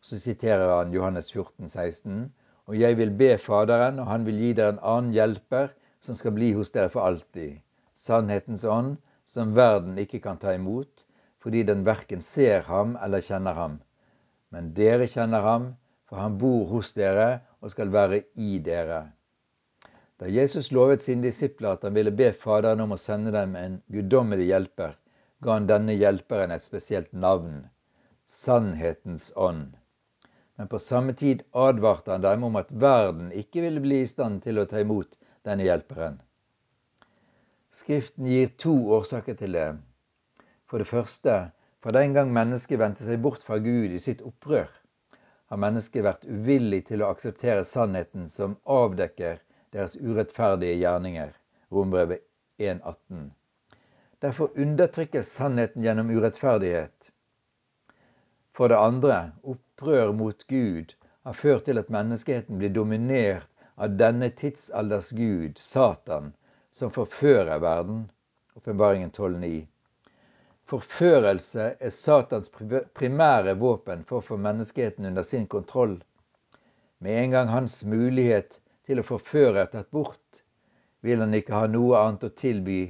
så 0.00 0.18
siterer 0.22 0.72
han 0.78 0.94
Johannes 0.94 1.32
14, 1.32 1.68
16. 1.68 2.32
Og 2.66 2.80
jeg 2.80 2.96
vil 2.98 3.12
be 3.14 3.36
Faderen, 3.38 3.98
og 4.02 4.10
han 4.10 4.24
vil 4.26 4.40
gi 4.40 4.52
dere 4.58 4.74
en 4.74 4.82
annen 4.82 5.12
hjelper, 5.14 5.70
som 6.00 6.18
skal 6.18 6.34
bli 6.34 6.52
hos 6.56 6.72
dere 6.74 6.90
for 6.92 7.06
alltid 7.06 7.60
sannhetens 7.96 8.64
ånd, 8.64 8.96
som 9.26 9.54
verden 9.56 9.96
ikke 9.98 10.20
kan 10.22 10.38
ta 10.38 10.54
imot, 10.54 11.04
fordi 11.42 11.62
den 11.66 11.84
verken 11.86 12.22
ser 12.22 12.66
ham 12.68 12.94
eller 13.02 13.24
kjenner 13.24 13.56
ham. 13.56 13.78
Men 14.52 14.72
dere 14.76 15.08
kjenner 15.10 15.42
ham, 15.42 15.72
for 16.06 16.20
han 16.22 16.36
bor 16.38 16.66
hos 16.70 16.92
dere 16.94 17.40
og 17.66 17.72
skal 17.74 17.90
være 17.90 18.22
i 18.38 18.60
dere. 18.62 19.00
Da 20.16 20.28
Jesus 20.30 20.70
lovet 20.72 21.02
sine 21.02 21.26
disipler 21.26 21.74
at 21.74 21.82
han 21.84 21.96
ville 21.96 22.12
be 22.14 22.30
Faderen 22.32 22.84
om 22.84 22.94
å 22.94 23.00
sende 23.00 23.32
dem 23.34 23.56
en 23.58 23.80
guddommelig 23.92 24.46
hjelper, 24.52 24.94
ga 25.42 25.56
han 25.58 25.66
denne 25.68 25.96
hjelperen 25.98 26.54
et 26.54 26.64
spesielt 26.64 27.10
navn 27.12 27.66
Sannhetens 28.26 29.32
ånd. 29.36 29.74
Men 30.56 30.70
på 30.72 30.78
samme 30.80 31.12
tid 31.18 31.42
advarte 31.52 32.14
han 32.14 32.24
dem 32.24 32.46
om 32.48 32.56
at 32.56 32.72
verden 32.72 33.28
ikke 33.42 33.66
ville 33.66 33.82
bli 33.84 34.00
i 34.04 34.08
stand 34.08 34.40
til 34.46 34.62
å 34.62 34.64
ta 34.70 34.80
imot 34.80 35.18
denne 35.44 35.66
hjelperen. 35.66 36.16
Skriften 37.68 38.30
gir 38.30 38.54
to 38.56 38.72
årsaker 38.96 39.36
til 39.36 39.58
det. 39.58 39.68
For 40.70 40.80
det 40.80 40.88
første, 40.88 41.36
for 41.82 41.92
den 41.92 42.16
gang 42.16 42.32
mennesket 42.32 42.80
vendte 42.80 43.04
seg 43.04 43.20
bort 43.22 43.44
fra 43.44 43.60
Gud 43.62 43.92
i 43.92 44.00
sitt 44.02 44.24
opprør, 44.24 44.70
har 45.46 45.60
mennesket 45.62 46.04
vært 46.04 46.24
uvillig 46.26 46.86
til 46.88 47.02
å 47.02 47.10
akseptere 47.14 47.64
sannheten 47.64 48.28
som 48.28 48.56
avdekker 48.64 49.38
deres 49.74 49.96
urettferdige 49.96 50.78
gjerninger. 50.80 51.34
Rombrevet 51.72 52.24
1,18. 52.58 53.30
Derfor 54.24 54.50
undertrykkes 54.54 55.32
sannheten 55.38 55.84
gjennom 55.84 56.10
urettferdighet. 56.10 57.10
For 58.56 58.72
det 58.72 58.78
andre, 58.80 59.18
opprør 59.42 60.12
mot 60.16 60.46
Gud 60.48 60.94
har 61.26 61.36
ført 61.36 61.66
til 61.68 61.78
at 61.78 61.92
menneskeheten 61.92 62.58
blir 62.58 62.72
dominert 62.72 63.50
av 63.76 63.96
denne 64.00 64.30
tidsalders 64.32 65.10
gud, 65.12 65.58
Satan, 65.58 66.32
som 66.72 66.90
forfører 66.90 67.60
verden. 67.60 68.06
Åpenbaringen 68.56 69.10
12,9. 69.10 69.66
Forførelse 70.66 71.64
er 71.78 71.92
Satans 71.94 72.48
primære 72.50 73.54
våpen 73.60 74.00
for 74.06 74.18
å 74.18 74.26
få 74.28 74.36
menneskeheten 74.42 75.06
under 75.06 75.22
sin 75.22 75.46
kontroll. 75.46 76.00
Med 76.98 77.20
en 77.22 77.34
gang 77.36 77.50
hans 77.52 77.84
mulighet 77.86 78.58
til 78.86 78.98
å 78.98 79.06
forføre 79.06 79.62
er 79.62 79.70
tatt 79.70 79.92
bort, 79.94 80.42
vil 81.06 81.22
han 81.22 81.34
ikke 81.38 81.54
ha 81.54 81.68
noe 81.70 82.00
annet 82.00 82.26
å 82.26 82.34
tilby 82.42 82.80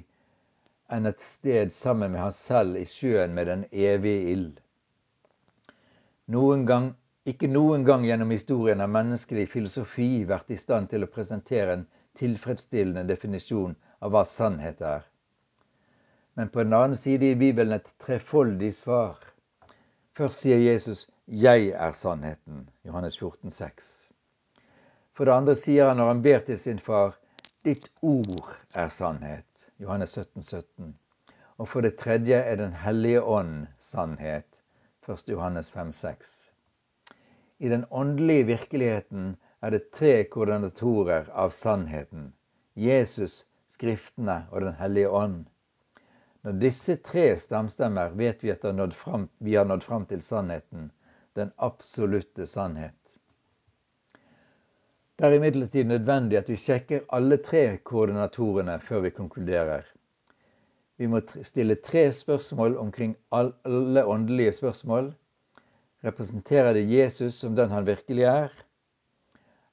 enn 0.89 1.09
et 1.11 1.21
sted 1.21 1.73
sammen 1.75 2.15
med 2.15 2.23
han 2.23 2.33
selv 2.33 2.79
i 2.81 2.87
sjøen 2.89 3.35
med 3.37 3.51
den 3.51 3.65
evige 3.73 4.31
ild. 4.33 4.63
Noen 6.33 6.65
gang, 6.69 6.87
ikke 7.29 7.51
noen 7.51 7.85
gang 7.85 8.07
gjennom 8.07 8.33
historien 8.33 8.81
har 8.81 8.93
menneskelig 8.93 9.49
filosofi 9.53 10.25
vært 10.31 10.55
i 10.55 10.59
stand 10.63 10.89
til 10.95 11.05
å 11.05 11.11
presentere 11.13 11.77
en 11.77 11.85
tilfredsstillende 12.17 13.05
definisjon 13.11 13.77
av 14.01 14.15
hva 14.15 14.25
sannhet 14.25 14.81
er. 14.81 15.05
Men 16.37 16.49
på 16.53 16.63
den 16.63 16.73
annen 16.77 16.97
side 16.97 17.31
i 17.31 17.37
Bibelen 17.37 17.73
et 17.73 17.95
trefoldig 17.99 18.75
svar. 18.75 19.17
Først 20.17 20.41
sier 20.45 20.59
Jesus 20.61 21.07
'Jeg 21.27 21.69
er 21.69 21.93
sannheten', 21.93 22.69
Johannes 22.85 23.19
14, 23.19 23.51
14,6. 23.51 24.13
For 25.17 25.25
det 25.25 25.33
andre 25.33 25.55
sier 25.57 25.89
han 25.89 25.97
når 25.97 26.09
han 26.13 26.23
ber 26.23 26.43
til 26.45 26.59
sin 26.59 26.79
far 26.79 27.17
'Ditt 27.65 27.89
ord 28.03 28.53
er 28.75 28.89
sannhet', 28.89 29.65
Johannes 29.81 30.11
17, 30.11 30.43
17. 30.43 30.99
Og 31.59 31.69
for 31.69 31.81
det 31.81 31.97
tredje 31.97 32.35
er 32.35 32.57
Den 32.57 32.73
hellige 32.73 33.23
ånd 33.23 33.67
sannhet, 33.79 34.63
1. 35.09 35.29
Johannes 35.29 35.73
5, 35.73 35.93
6. 35.93 36.53
I 37.59 37.69
den 37.69 37.85
åndelige 37.91 38.47
virkeligheten 38.47 39.37
er 39.63 39.71
det 39.71 39.91
tre 39.91 40.25
koordinatorer 40.25 41.31
av 41.33 41.51
sannheten. 41.51 42.35
Jesus, 42.77 43.47
Skriftene 43.69 44.47
og 44.51 44.61
Den 44.61 44.75
hellige 44.75 45.11
ånd. 45.11 45.47
Når 46.47 46.61
disse 46.63 46.95
tre 47.03 47.33
stamstemmer, 47.35 48.13
vet 48.15 48.45
vi 48.45 48.53
at 48.53 48.63
vi 48.63 49.55
har 49.57 49.67
nådd 49.67 49.83
fram 49.83 50.05
til 50.07 50.21
sannheten, 50.23 50.93
den 51.35 51.51
absolutte 51.59 52.47
sannhet. 52.47 53.17
Det 55.19 55.27
er 55.27 55.35
imidlertid 55.35 55.89
nødvendig 55.91 56.39
at 56.39 56.53
vi 56.53 56.59
sjekker 56.61 57.09
alle 57.17 57.41
tre 57.43 57.81
koordinatorene 57.83 58.77
før 58.79 59.03
vi 59.09 59.11
konkluderer. 59.17 59.91
Vi 61.03 61.11
må 61.11 61.19
stille 61.43 61.81
tre 61.83 62.07
spørsmål 62.15 62.79
omkring 62.79 63.17
alle 63.35 64.07
åndelige 64.07 64.55
spørsmål. 64.61 65.11
Representerer 66.07 66.79
det 66.79 66.87
Jesus 66.87 67.43
som 67.43 67.57
den 67.59 67.75
han 67.75 67.91
virkelig 67.91 68.23
er? 68.23 68.55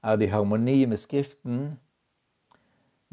Er 0.01 0.18
det 0.18 0.25
i 0.25 0.34
harmoni 0.34 0.86
med 0.89 0.98
Skriften? 0.98 1.75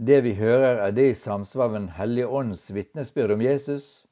Det 0.00 0.20
vi 0.24 0.30
hører, 0.32 0.78
er 0.80 0.92
det 0.96 1.10
i 1.10 1.14
samsvar 1.14 1.68
med 1.68 1.80
Den 1.80 1.88
hellige 1.92 2.26
ånds 2.26 2.70
vitnesbyrd 2.72 3.34
om 3.34 3.42
Jesus? 3.44 4.06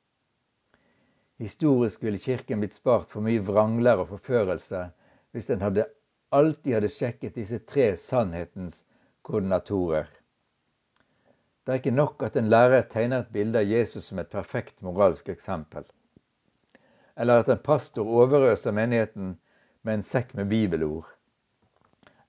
Historisk 1.41 2.03
ville 2.05 2.21
Kirken 2.21 2.61
blitt 2.61 2.77
spart 2.77 3.09
for 3.09 3.25
mye 3.25 3.41
vrangler 3.41 4.03
og 4.03 4.11
forførelse 4.11 4.83
hvis 5.33 5.49
den 5.49 5.65
hadde, 5.65 5.87
alltid 6.29 6.75
hadde 6.77 6.93
sjekket 6.93 7.41
disse 7.41 7.63
tre 7.65 7.89
sannhetens 7.97 8.83
koordinatorer. 9.25 10.13
Det 11.65 11.73
er 11.73 11.81
ikke 11.81 11.97
nok 11.97 12.23
at 12.29 12.37
en 12.37 12.53
lærer 12.53 12.85
tegner 12.93 13.25
et 13.25 13.33
bilde 13.33 13.65
av 13.65 13.73
Jesus 13.73 14.11
som 14.11 14.21
et 14.21 14.29
perfekt 14.29 14.85
moralsk 14.85 15.33
eksempel, 15.33 15.89
eller 17.17 17.41
at 17.41 17.49
en 17.49 17.65
pastor 17.65 18.05
overøser 18.05 18.77
menigheten 18.77 19.39
med 19.83 19.95
en 19.95 20.11
sekk 20.13 20.37
med 20.37 20.53
bibelord 20.53 21.09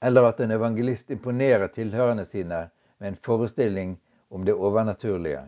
eller 0.02 0.30
at 0.30 0.40
en 0.40 0.52
evangelist 0.56 1.10
imponerer 1.12 1.68
tilhørende 1.68 2.24
sine 2.26 2.70
med 3.00 3.08
en 3.08 3.16
forestilling 3.16 3.98
om 4.30 4.46
det 4.46 4.54
overnaturlige. 4.54 5.42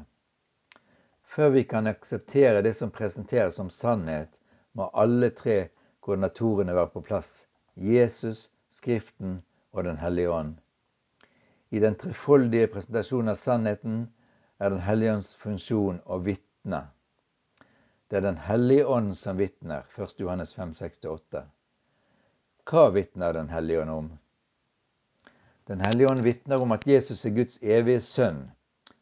Før 1.23 1.49
vi 1.49 1.63
kan 1.63 1.87
akseptere 1.87 2.61
det 2.61 2.73
som 2.75 2.91
presenteres 2.91 3.55
som 3.55 3.69
sannhet, 3.69 4.41
må 4.73 4.89
alle 4.93 5.29
tre 5.29 5.67
koordinatorene 5.99 6.75
være 6.75 6.91
på 6.95 7.01
plass 7.01 7.47
Jesus, 7.75 8.51
Skriften 8.71 9.41
og 9.71 9.83
Den 9.83 9.97
hellige 9.97 10.31
ånd. 10.31 10.55
I 11.69 11.79
den 11.79 11.95
trefoldige 11.95 12.67
presentasjonen 12.67 13.31
av 13.31 13.35
sannheten 13.35 14.01
er 14.59 14.69
Den 14.69 14.83
hellige 14.83 15.13
ånds 15.13 15.35
funksjon 15.35 16.01
å 16.05 16.17
vitne. 16.23 16.81
Det 18.09 18.17
er 18.17 18.25
Den 18.27 18.37
hellige 18.37 18.85
ånd 18.87 19.15
som 19.17 19.37
vitner, 19.37 19.83
1. 19.97 20.19
Johannes 20.19 20.53
5, 20.53 20.71
6-8. 20.71 21.43
Hva 22.67 22.89
vitner 22.91 23.33
Den 23.33 23.49
hellige 23.49 23.81
ånd 23.81 23.91
om? 23.91 24.11
Den 25.69 25.81
hellige 25.85 26.09
ånd 26.09 26.23
vitner 26.25 26.61
om 26.61 26.71
at 26.73 26.87
Jesus 26.87 27.25
er 27.25 27.35
Guds 27.35 27.59
evige 27.61 28.01
sønn, 28.01 28.47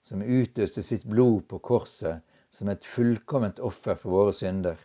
som 0.04 0.24
utøste 0.24 0.84
sitt 0.84 1.06
blod 1.08 1.46
på 1.48 1.60
korset 1.64 2.26
som 2.52 2.70
et 2.70 2.86
fullkomment 2.86 3.62
offer 3.64 3.96
for 3.96 4.12
våre 4.12 4.34
synder. 4.36 4.76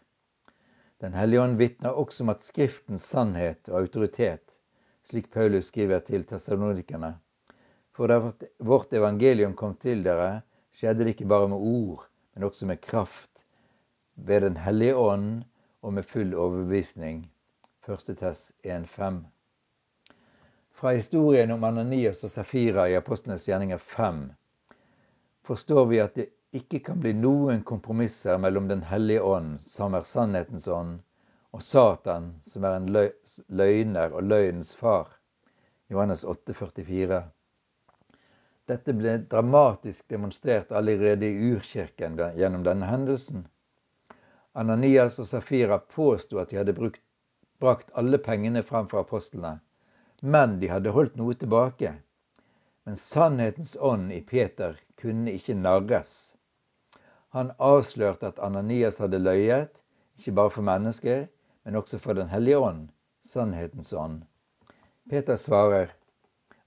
Den 1.02 1.16
hellige 1.18 1.42
ånd 1.42 1.58
vitner 1.58 1.98
også 1.98 2.24
om 2.24 2.30
at 2.32 2.46
Skriftens 2.46 3.08
sannhet 3.10 3.68
og 3.72 3.80
autoritet, 3.80 4.58
slik 5.04 5.30
Paulus 5.34 5.72
skriver 5.72 6.04
til 6.06 6.24
tessalonikerne, 6.24 7.16
For 7.94 8.10
da 8.10 8.32
vårt 8.58 8.92
evangelium 8.92 9.54
kom 9.54 9.76
til 9.76 10.02
dere, 10.04 10.42
skjedde 10.70 11.04
det 11.04 11.14
ikke 11.14 11.30
bare 11.30 11.48
med 11.48 11.58
ord, 11.58 12.08
men 12.34 12.44
også 12.44 12.66
med 12.66 12.80
kraft, 12.82 13.44
ved 14.14 14.40
Den 14.40 14.56
hellige 14.56 14.96
ånd 14.96 15.44
og 15.82 15.92
med 15.92 16.02
full 16.02 16.34
overbevisning. 16.34 17.30
1. 17.88 18.16
Tess 18.16 18.52
1,5. 18.64 19.33
Fra 20.84 20.92
historien 20.92 21.50
om 21.50 21.62
Ananias 21.64 22.18
og 22.24 22.30
Safira 22.30 22.82
i 22.92 22.96
Apostlenes 22.98 23.46
gjerninger 23.48 23.78
5 23.78 24.18
forstår 25.48 25.86
vi 25.88 26.00
at 26.02 26.18
det 26.18 26.26
ikke 26.60 26.82
kan 26.90 27.00
bli 27.00 27.14
noen 27.16 27.62
kompromisser 27.64 28.36
mellom 28.36 28.68
Den 28.68 28.82
hellige 28.90 29.22
ånd, 29.24 29.54
som 29.64 29.96
er 29.96 30.04
sannhetens 30.04 30.68
ånd, 30.68 30.98
og 31.56 31.64
Satan, 31.64 32.28
som 32.44 32.68
er 32.68 32.76
en 32.76 32.92
løgner 33.62 34.12
og 34.12 34.28
løgnens 34.28 34.76
far. 34.76 35.08
Johannes 35.88 36.20
8, 36.28 36.52
44. 36.60 37.24
Dette 38.68 38.98
ble 39.00 39.18
dramatisk 39.24 40.04
demonstrert 40.12 40.68
allerede 40.72 41.32
i 41.32 41.52
urkirken 41.54 42.20
gjennom 42.36 42.68
denne 42.68 42.92
hendelsen. 42.92 43.46
Ananias 44.52 45.16
og 45.16 45.32
Safira 45.32 45.80
påsto 45.80 46.44
at 46.44 46.52
de 46.52 46.60
hadde 46.60 46.76
brukt, 46.76 47.00
brakt 47.56 47.96
alle 47.96 48.20
pengene 48.20 48.60
fram 48.62 48.92
for 48.92 49.00
apostlene, 49.00 49.62
men 50.24 50.56
de 50.60 50.70
hadde 50.72 50.92
holdt 50.96 51.18
noe 51.20 51.34
tilbake. 51.36 51.90
Men 52.88 52.96
sannhetens 52.96 53.74
ånd 53.76 54.12
i 54.12 54.22
Peter 54.24 54.78
kunne 55.00 55.34
ikke 55.36 55.56
narres. 55.58 56.14
Han 57.36 57.50
avslørte 57.60 58.30
at 58.30 58.40
Ananias 58.40 59.02
hadde 59.04 59.20
løyet, 59.20 59.82
ikke 60.16 60.32
bare 60.38 60.52
for 60.54 60.64
mennesker, 60.64 61.26
men 61.64 61.76
også 61.76 62.00
for 62.00 62.16
Den 62.16 62.30
hellige 62.32 62.58
ånd, 62.58 62.86
sannhetens 63.20 63.92
ånd. 63.92 64.22
Peter 65.10 65.36
svarer, 65.36 65.92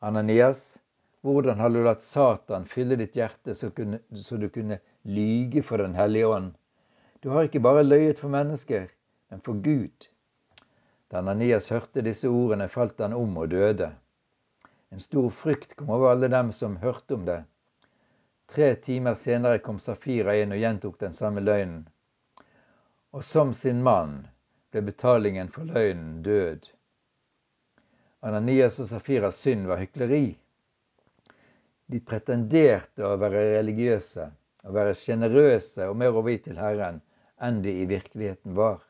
Ananias, 0.02 0.78
hvordan 1.26 1.58
har 1.58 1.74
du 1.74 1.80
latt 1.82 2.04
Satan 2.06 2.68
fylle 2.70 2.98
ditt 3.00 3.18
hjerte 3.18 3.56
så, 3.58 3.72
kunne, 3.74 4.04
så, 4.14 4.38
du 4.38 4.50
kunne 4.54 4.78
lyge 5.02 5.64
for 5.66 5.82
Den 5.82 5.98
hellige 5.98 6.28
ånd? 6.28 6.54
Du 7.24 7.30
har 7.34 7.50
ikke 7.50 7.64
bare 7.64 7.88
løyet 7.88 8.22
for 8.22 8.30
mennesker, 8.30 8.86
men 9.32 9.42
for 9.42 9.58
Gud. 9.66 10.12
Da 11.08 11.22
Ananias 11.22 11.70
hørte 11.72 12.04
disse 12.04 12.28
ordene, 12.28 12.68
falt 12.68 13.00
han 13.00 13.16
om 13.16 13.38
og 13.40 13.52
døde. 13.54 13.94
En 14.92 15.04
stor 15.04 15.30
frykt 15.32 15.76
kom 15.80 15.92
over 15.96 16.14
alle 16.14 16.30
dem 16.32 16.52
som 16.56 16.80
hørte 16.84 17.16
om 17.16 17.26
det. 17.28 17.42
Tre 18.48 18.74
timer 18.80 19.16
senere 19.20 19.60
kom 19.64 19.80
Safira 19.84 20.36
inn 20.40 20.56
og 20.56 20.62
gjentok 20.62 21.00
den 21.00 21.16
samme 21.16 21.44
løgnen. 21.44 21.86
Og 23.16 23.24
som 23.24 23.54
sin 23.56 23.82
mann 23.84 24.22
ble 24.72 24.84
betalingen 24.88 25.52
for 25.52 25.68
løgnen 25.68 26.22
død. 26.24 26.68
Ananias 28.28 28.80
og 28.84 28.88
Safiras 28.92 29.40
synd 29.44 29.68
var 29.68 29.84
hykleri. 29.84 30.38
De 31.88 32.00
pretenderte 32.04 33.06
å 33.08 33.16
være 33.20 33.44
religiøse, 33.58 34.28
å 34.68 34.76
være 34.76 34.96
sjenerøse 34.98 35.88
og 35.88 36.00
mer 36.00 36.16
overgitt 36.16 36.48
til 36.50 36.60
Herren 36.60 37.00
enn 37.44 37.62
de 37.64 37.76
i 37.84 37.88
virkeligheten 37.88 38.56
var. 38.58 38.82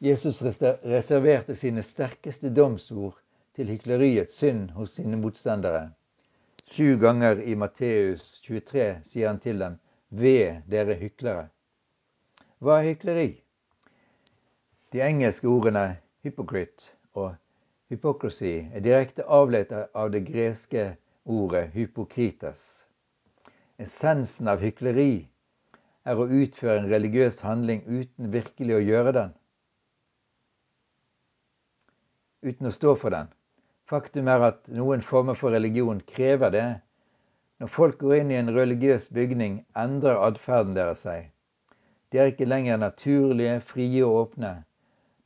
Jesus 0.00 0.42
reserverte 0.42 1.56
sine 1.56 1.82
sterkeste 1.82 2.50
domsord 2.50 3.16
til 3.56 3.70
hykleriets 3.72 4.36
synd 4.36 4.70
hos 4.76 4.98
sine 4.98 5.16
motstandere. 5.16 5.90
Sju 6.66 6.98
ganger 7.00 7.40
i 7.40 7.54
Matteus 7.54 8.40
23 8.44 8.86
sier 9.04 9.30
han 9.30 9.40
til 9.40 9.62
dem, 9.62 9.78
Ved 10.10 10.62
dere 10.68 10.94
hyklere. 11.00 11.48
Hva 12.60 12.80
er 12.80 12.90
hykleri? 12.90 13.30
De 14.92 15.02
engelske 15.02 15.48
ordene 15.48 15.88
hypocrite 16.24 16.92
og 17.14 17.34
Hypocrisy 17.88 18.66
er 18.74 18.82
direkte 18.82 19.22
avledet 19.30 19.84
av 19.94 20.08
det 20.10 20.24
greske 20.26 20.84
ordet 21.24 21.68
hypokrites. 21.74 22.62
Essensen 23.78 24.48
av 24.50 24.58
hykleri 24.64 25.28
er 26.02 26.18
å 26.18 26.26
utføre 26.26 26.80
en 26.80 26.88
religiøs 26.90 27.38
handling 27.46 27.84
uten 27.86 28.32
virkelig 28.32 28.74
å 28.74 28.82
gjøre 28.82 29.12
den. 29.20 29.36
Uten 32.46 32.70
å 32.70 32.74
stå 32.74 32.94
for 32.94 33.10
den. 33.10 33.28
Faktum 33.90 34.28
er 34.30 34.44
at 34.48 34.68
noen 34.74 35.02
former 35.02 35.34
for 35.38 35.54
religion 35.54 35.98
krever 36.06 36.52
det. 36.54 36.66
Når 37.58 37.70
folk 37.72 37.98
går 38.02 38.20
inn 38.20 38.30
i 38.30 38.38
en 38.38 38.52
religiøs 38.54 39.08
bygning, 39.16 39.64
endrer 39.78 40.20
atferden 40.22 40.76
deres 40.76 41.02
seg. 41.06 41.32
De 42.10 42.20
er 42.22 42.30
ikke 42.30 42.46
lenger 42.46 42.78
naturlige, 42.78 43.58
frie 43.66 44.02
og 44.06 44.18
åpne. 44.20 44.52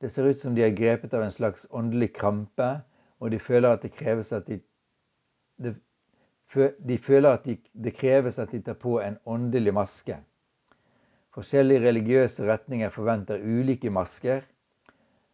Det 0.00 0.08
ser 0.12 0.30
ut 0.30 0.38
som 0.38 0.54
de 0.56 0.64
er 0.64 0.76
grepet 0.76 1.12
av 1.16 1.26
en 1.26 1.34
slags 1.34 1.66
åndelig 1.76 2.14
krampe, 2.16 2.70
og 3.20 3.34
de 3.34 3.40
føler 3.42 3.74
at 3.74 3.84
det 3.84 3.92
kreves 3.92 4.32
at 4.32 4.46
de, 4.48 4.56
de, 5.60 5.74
de 6.56 6.96
føler 6.98 7.36
at 7.36 7.44
de, 7.44 7.58
det 7.72 7.92
kreves 7.98 8.40
at 8.40 8.54
de 8.54 8.62
tar 8.64 8.78
på 8.80 8.96
en 9.04 9.18
åndelig 9.28 9.74
maske. 9.76 10.16
Forskjellige 11.36 11.84
religiøse 11.84 12.48
retninger 12.48 12.90
forventer 12.90 13.44
ulike 13.44 13.92
masker. 13.92 14.40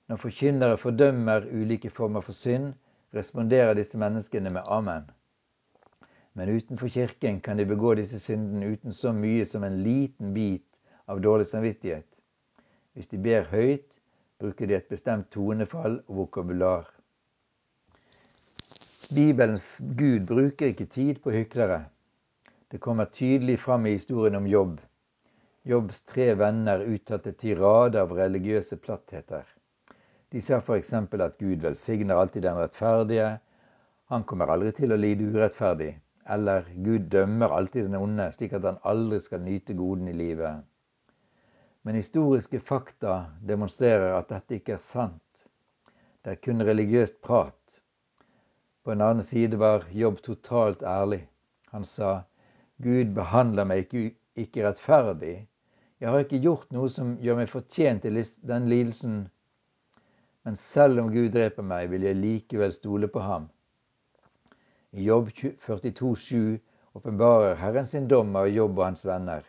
Når 0.08 0.16
forkynnere 0.22 0.78
fordømmer 0.78 1.48
ulike 1.50 1.90
former 1.90 2.22
for 2.22 2.32
synd, 2.32 2.74
responderer 3.14 3.74
disse 3.74 3.98
menneskene 3.98 4.52
med 4.54 4.68
amen. 4.70 5.08
Men 6.34 6.52
utenfor 6.52 6.88
kirken 6.92 7.40
kan 7.40 7.58
de 7.58 7.66
begå 7.66 7.94
disse 7.98 8.20
syndene 8.20 8.68
uten 8.74 8.92
så 8.92 9.12
mye 9.12 9.46
som 9.48 9.64
en 9.64 9.80
liten 9.82 10.34
bit 10.34 10.80
av 11.08 11.22
dårlig 11.24 11.46
samvittighet. 11.46 12.20
Hvis 12.92 13.08
de 13.08 13.18
ber 13.18 13.48
høyt, 13.50 13.98
bruker 14.38 14.68
de 14.68 14.76
et 14.76 14.88
bestemt 14.88 15.30
tonefall 15.32 15.98
og 16.06 16.22
vokabular. 16.22 16.86
Bibelens 19.10 19.80
Gud 19.96 20.26
bruker 20.26 20.70
ikke 20.70 20.86
tid 20.86 21.22
på 21.24 21.34
hyklere. 21.34 21.84
Det 22.70 22.80
kommer 22.82 23.04
tydelig 23.04 23.58
fram 23.62 23.86
i 23.86 23.96
historien 23.96 24.34
om 24.34 24.46
Jobb. 24.46 24.80
Jobbs 25.66 26.02
tre 26.06 26.32
venner 26.38 26.82
uttalte 26.86 27.32
tirader 27.32 28.02
av 28.04 28.12
religiøse 28.14 28.76
plattheter. 28.82 29.55
De 30.36 30.40
ser 30.44 30.60
f.eks. 30.60 30.92
at 30.92 31.38
Gud 31.40 31.62
velsigner 31.64 32.18
alltid 32.20 32.42
den 32.44 32.58
rettferdige, 32.60 33.28
han 34.12 34.24
kommer 34.28 34.50
aldri 34.52 34.68
til 34.76 34.92
å 34.92 34.98
lide 35.00 35.24
urettferdig, 35.32 35.94
eller 36.28 36.66
Gud 36.84 37.06
dømmer 37.14 37.54
alltid 37.56 37.86
den 37.86 37.94
onde, 37.96 38.26
slik 38.34 38.52
at 38.58 38.66
han 38.68 38.76
aldri 38.84 39.16
skal 39.24 39.40
nyte 39.40 39.72
goden 39.78 40.10
i 40.10 40.12
livet. 40.12 40.60
Men 41.88 41.96
historiske 41.96 42.60
fakta 42.60 43.14
demonstrerer 43.48 44.12
at 44.18 44.28
dette 44.34 44.58
ikke 44.58 44.74
er 44.74 44.82
sant. 44.84 45.46
Det 46.20 46.34
er 46.34 46.42
kun 46.44 46.60
religiøst 46.68 47.22
prat. 47.24 47.78
På 48.84 48.92
en 48.92 49.04
annen 49.06 49.24
side 49.24 49.56
var 49.62 49.86
Jobb 49.88 50.20
totalt 50.26 50.84
ærlig. 50.84 51.22
Han 51.72 51.88
sa, 51.88 52.10
Gud 52.76 53.14
behandler 53.16 53.64
meg 53.72 53.86
ikke, 53.86 54.12
ikke 54.44 54.68
rettferdig. 54.68 55.38
Jeg 56.04 56.12
har 56.12 56.26
ikke 56.26 56.42
gjort 56.44 56.76
noe 56.76 56.92
som 56.92 57.16
gjør 57.24 57.40
meg 57.40 57.48
fortjent 57.54 58.04
til 58.04 58.20
den 58.52 58.68
lidelsen. 58.68 59.16
Men 60.46 60.56
selv 60.56 61.00
om 61.02 61.08
Gud 61.10 61.32
dreper 61.34 61.64
meg, 61.66 61.88
vil 61.90 62.04
jeg 62.06 62.16
likevel 62.22 62.70
stole 62.70 63.08
på 63.10 63.18
ham. 63.18 63.48
I 64.94 65.02
Jobb 65.02 65.32
42,7 65.34 66.60
åpenbarer 66.94 67.56
Herren 67.58 67.86
sin 67.90 68.04
dom 68.06 68.30
av 68.38 68.46
Jobb 68.46 68.78
og 68.78 68.84
hans 68.84 69.02
venner. 69.08 69.40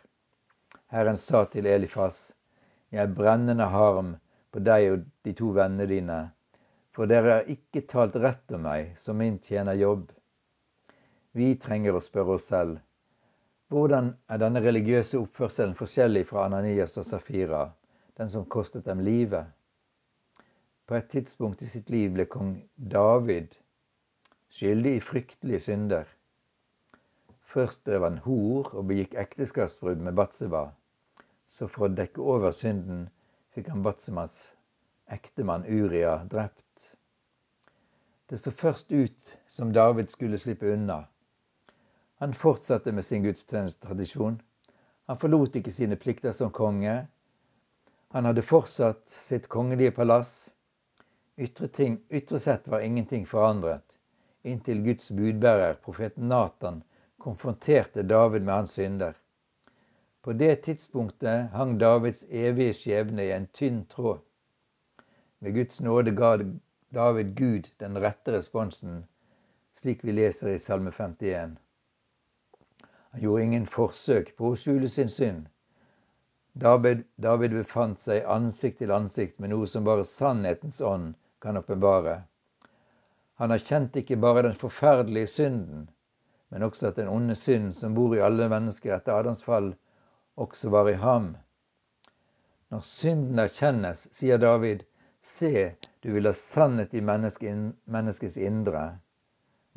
Herren 0.90 1.16
sa 1.16 1.44
til 1.46 1.68
Elifas, 1.70 2.34
Jeg 2.90 3.04
er 3.04 3.14
brennende 3.14 3.68
harm 3.70 4.16
på 4.50 4.58
deg 4.58 4.86
og 4.90 5.04
de 5.22 5.34
to 5.38 5.52
vennene 5.54 5.86
dine, 5.86 6.16
for 6.90 7.06
dere 7.06 7.36
har 7.36 7.52
ikke 7.54 7.84
talt 7.86 8.18
rett 8.18 8.56
om 8.58 8.66
meg 8.66 8.90
som 8.98 9.22
min 9.22 9.38
tjener 9.38 9.78
jobb. 9.78 10.08
Vi 11.30 11.52
trenger 11.62 11.94
å 11.94 12.02
spørre 12.02 12.40
oss 12.40 12.48
selv, 12.50 12.80
hvordan 13.70 14.10
er 14.26 14.42
denne 14.42 14.64
religiøse 14.66 15.22
oppførselen 15.22 15.78
forskjellig 15.78 16.24
fra 16.26 16.48
Ananias 16.48 16.98
og 16.98 17.06
Safira, 17.06 17.68
den 18.18 18.34
som 18.34 18.50
kostet 18.50 18.90
dem 18.90 19.06
livet? 19.06 19.54
På 20.88 20.96
et 20.96 21.10
tidspunkt 21.12 21.62
i 21.62 21.68
sitt 21.68 21.90
liv 21.92 22.14
ble 22.16 22.24
kong 22.32 22.54
David 22.76 23.58
skyldig 24.48 24.94
i 24.96 25.02
fryktelige 25.04 25.60
synder. 25.60 26.06
Først 27.44 27.84
drev 27.86 28.06
han 28.06 28.16
hor 28.24 28.70
og 28.72 28.86
begikk 28.88 29.18
ekteskapsbrudd 29.20 30.00
med 30.06 30.16
Batseba. 30.16 30.62
Så 31.44 31.68
for 31.68 31.86
å 31.86 31.92
dekke 31.92 32.24
over 32.24 32.56
synden 32.56 33.06
fikk 33.52 33.68
han 33.72 33.84
Batsemas 33.84 34.38
ektemann 35.12 35.68
Uria 35.68 36.18
drept. 36.32 36.94
Det 38.28 38.40
så 38.40 38.52
først 38.52 38.92
ut 38.92 39.30
som 39.48 39.72
David 39.72 40.08
skulle 40.12 40.40
slippe 40.40 40.72
unna. 40.72 41.02
Han 42.20 42.34
fortsatte 42.34 42.92
med 42.92 43.04
sin 43.04 43.24
gudstjenestetradisjon. 43.24 44.40
Han 45.08 45.20
forlot 45.20 45.56
ikke 45.56 45.72
sine 45.72 45.96
plikter 45.96 46.32
som 46.36 46.52
konge. 46.52 47.06
Han 48.12 48.28
hadde 48.28 48.44
fortsatt 48.44 49.08
sitt 49.08 49.48
kongelige 49.48 49.94
palass. 49.96 50.50
Ytre, 51.38 51.68
ting, 51.68 52.00
ytre 52.10 52.40
sett 52.40 52.68
var 52.68 52.80
ingenting 52.80 53.26
forandret, 53.26 53.98
inntil 54.42 54.80
Guds 54.82 55.10
budbærer, 55.10 55.74
profeten 55.74 56.28
Natan, 56.28 56.80
konfronterte 57.18 58.02
David 58.02 58.42
med 58.42 58.54
hans 58.54 58.72
synder. 58.72 59.14
På 60.20 60.32
det 60.32 60.56
tidspunktet 60.66 61.52
hang 61.52 61.76
Davids 61.78 62.24
evige 62.30 62.72
skjebne 62.74 63.28
i 63.28 63.30
en 63.36 63.46
tynn 63.54 63.84
tråd. 63.86 64.18
Med 65.38 65.54
Guds 65.54 65.78
nåde 65.80 66.10
ga 66.10 66.32
David 66.90 67.30
Gud 67.38 67.70
den 67.78 68.00
rette 68.02 68.34
responsen, 68.34 69.04
slik 69.78 70.02
vi 70.02 70.16
leser 70.18 70.56
i 70.56 70.58
Salme 70.58 70.90
51. 70.90 71.54
Han 73.14 73.22
gjorde 73.22 73.44
ingen 73.44 73.70
forsøk 73.76 74.34
på 74.34 74.50
å 74.50 74.58
skjule 74.58 74.90
sin 74.90 75.08
synd. 75.08 75.46
David, 76.52 77.06
David 77.14 77.54
befant 77.60 78.02
seg 78.02 78.26
ansikt 78.26 78.82
til 78.82 78.90
ansikt 78.90 79.38
med 79.38 79.54
noe 79.54 79.70
som 79.70 79.86
bare 79.86 80.02
sannhetens 80.02 80.82
ånd 80.82 81.14
kan 81.40 81.56
åpenbare. 81.56 82.22
Han 83.38 83.50
har 83.54 83.62
kjent 83.62 83.96
ikke 84.00 84.18
bare 84.18 84.42
den 84.48 84.56
forferdelige 84.58 85.30
synden, 85.30 85.88
men 86.48 86.64
også 86.66 86.88
at 86.90 86.96
den 86.98 87.10
onde 87.12 87.36
synd 87.38 87.72
som 87.76 87.94
bor 87.94 88.16
i 88.16 88.22
alle 88.24 88.48
mennesker 88.50 88.96
etter 88.96 89.14
Adams 89.14 89.44
fall, 89.46 89.74
også 90.36 90.70
var 90.74 90.88
i 90.90 90.96
ham. 90.98 91.36
Når 92.72 92.82
synden 92.84 93.38
erkjennes, 93.38 94.08
sier 94.12 94.40
David, 94.42 94.82
se, 95.24 95.74
du 96.02 96.10
vil 96.14 96.28
ha 96.28 96.34
sannhet 96.36 96.94
i 96.94 97.02
menneskets 97.04 98.36
indre. 98.42 98.84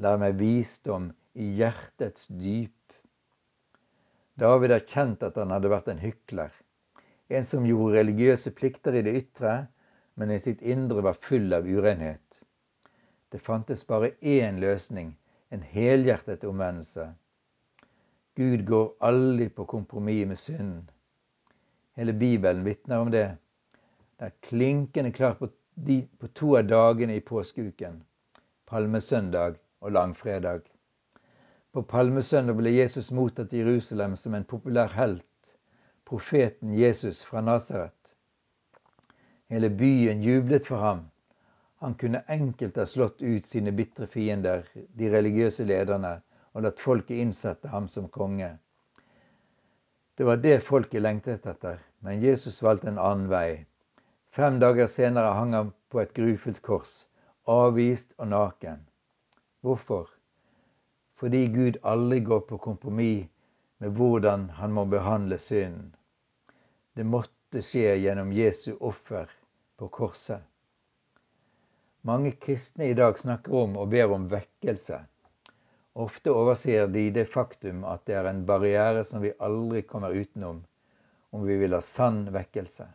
Lær 0.02 0.18
meg 0.22 0.40
visdom 0.40 1.12
i 1.34 1.52
hjertets 1.60 2.28
dyp. 2.34 2.96
David 4.42 4.74
erkjente 4.74 5.30
at 5.30 5.38
han 5.38 5.54
hadde 5.54 5.72
vært 5.72 5.92
en 5.92 6.02
hykler, 6.02 6.52
en 7.32 7.46
som 7.48 7.68
gjorde 7.68 8.00
religiøse 8.00 8.54
plikter 8.58 8.98
i 8.98 9.04
det 9.06 9.14
ytre, 9.22 9.54
men 10.16 10.32
i 10.32 10.40
sitt 10.40 10.62
indre 10.62 11.02
var 11.02 11.14
full 11.14 11.54
av 11.54 11.68
urenhet. 11.68 12.42
Det 13.32 13.40
fantes 13.40 13.88
bare 13.88 14.12
én 14.22 14.60
løsning, 14.60 15.16
en 15.50 15.62
helhjertet 15.62 16.44
omvendelse. 16.44 17.14
Gud 18.36 18.66
går 18.68 18.94
aldri 19.00 19.50
på 19.50 19.66
kompromiss 19.66 20.28
med 20.28 20.38
synden. 20.38 20.90
Hele 21.96 22.14
Bibelen 22.14 22.66
vitner 22.66 23.00
om 23.00 23.12
det. 23.12 23.38
Det 24.20 24.26
er 24.26 24.38
klinkende 24.42 25.12
klart 25.12 25.40
på, 25.40 25.50
de, 25.76 26.08
på 26.20 26.28
to 26.28 26.56
av 26.58 26.68
dagene 26.68 27.16
i 27.16 27.24
påskeuken, 27.24 28.04
palmesøndag 28.68 29.60
og 29.82 29.92
langfredag. 29.92 30.62
På 31.72 31.84
palmesøndag 31.84 32.60
ble 32.60 32.72
Jesus 32.76 33.12
mottatt 33.16 33.54
i 33.54 33.64
Jerusalem 33.64 34.16
som 34.16 34.36
en 34.36 34.48
populær 34.48 34.92
helt, 34.96 35.56
profeten 36.08 36.74
Jesus 36.76 37.24
fra 37.24 37.42
Nasaret. 37.42 38.11
Hele 39.52 39.70
byen 39.70 40.24
jublet 40.24 40.66
for 40.68 40.82
ham. 40.82 41.04
Han 41.84 41.94
kunne 42.00 42.24
enkelt 42.28 42.80
ha 42.80 42.86
slått 42.88 43.22
ut 43.22 43.46
sine 43.46 43.74
bitre 43.76 44.08
fiender, 44.08 44.64
de 44.74 45.10
religiøse 45.12 45.66
lederne, 45.68 46.14
og 46.54 46.66
latt 46.66 46.80
folket 46.80 47.20
innsette 47.20 47.72
ham 47.72 47.90
som 47.92 48.08
konge. 48.08 48.54
Det 50.16 50.28
var 50.28 50.40
det 50.40 50.62
folket 50.64 51.04
lengtet 51.04 51.46
etter, 51.52 51.84
men 52.00 52.24
Jesus 52.24 52.62
valgte 52.64 52.92
en 52.94 53.02
annen 53.02 53.28
vei. 53.32 53.66
Fem 54.32 54.62
dager 54.64 54.88
senere 54.88 55.36
hang 55.36 55.54
han 55.58 55.76
på 55.92 56.02
et 56.02 56.16
grufullt 56.16 56.64
kors, 56.64 56.96
avvist 57.60 58.16
og 58.18 58.32
naken. 58.32 58.88
Hvorfor? 59.62 60.08
fordi 61.22 61.48
Gud 61.54 61.78
aldri 61.84 62.20
går 62.20 62.40
på 62.50 62.58
kompromiss 62.58 63.28
med 63.78 63.94
hvordan 63.98 64.48
han 64.58 64.72
må 64.74 64.86
behandle 64.90 65.38
synden. 65.38 65.92
Det 66.98 67.06
måtte 67.06 67.62
skje 67.62 67.94
gjennom 68.02 68.32
Jesu 68.34 68.72
offer 68.80 69.30
på 69.82 69.88
korset. 69.88 70.42
Mange 72.02 72.32
kristne 72.32 72.86
i 72.86 72.94
dag 72.94 73.20
snakker 73.20 73.56
om 73.64 73.80
og 73.82 73.88
ber 73.90 74.12
om 74.14 74.28
vekkelse. 74.30 75.00
Ofte 75.94 76.34
overser 76.38 76.86
de 76.88 77.08
det 77.16 77.24
faktum 77.26 77.82
at 77.90 78.04
det 78.06 78.20
er 78.20 78.30
en 78.30 78.44
barriere 78.46 79.02
som 79.04 79.26
vi 79.26 79.32
aldri 79.42 79.82
kommer 79.82 80.14
utenom 80.14 80.60
om 81.32 81.48
vi 81.50 81.58
vil 81.64 81.74
ha 81.74 81.82
sann 81.82 82.28
vekkelse. 82.30 82.86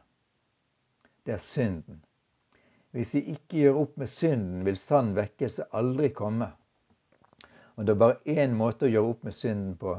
Det 1.27 1.35
er 1.35 1.43
synden. 1.43 1.99
Hvis 2.95 3.17
vi 3.19 3.25
ikke 3.35 3.65
gjør 3.65 3.83
opp 3.83 3.99
med 3.99 4.13
synden, 4.15 4.63
vil 4.71 4.79
sann 4.79 5.11
vekkelse 5.19 5.67
aldri 5.75 6.15
komme. 6.15 6.53
Og 7.75 7.83
det 7.83 7.97
er 7.97 8.03
bare 8.07 8.39
én 8.47 8.55
måte 8.55 8.87
å 8.87 8.95
gjøre 8.95 9.15
opp 9.17 9.27
med 9.27 9.35
synden 9.35 9.75
på. 9.83 9.99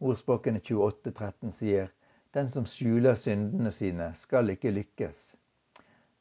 Ordspråkene 0.00 0.64
28, 0.64 1.12
13 1.12 1.56
sier 1.60 1.92
den 2.32 2.48
som 2.48 2.64
skjuler 2.64 3.20
syndene 3.20 3.70
sine, 3.82 4.14
skal 4.16 4.48
ikke 4.56 4.72
lykkes. 4.80 5.26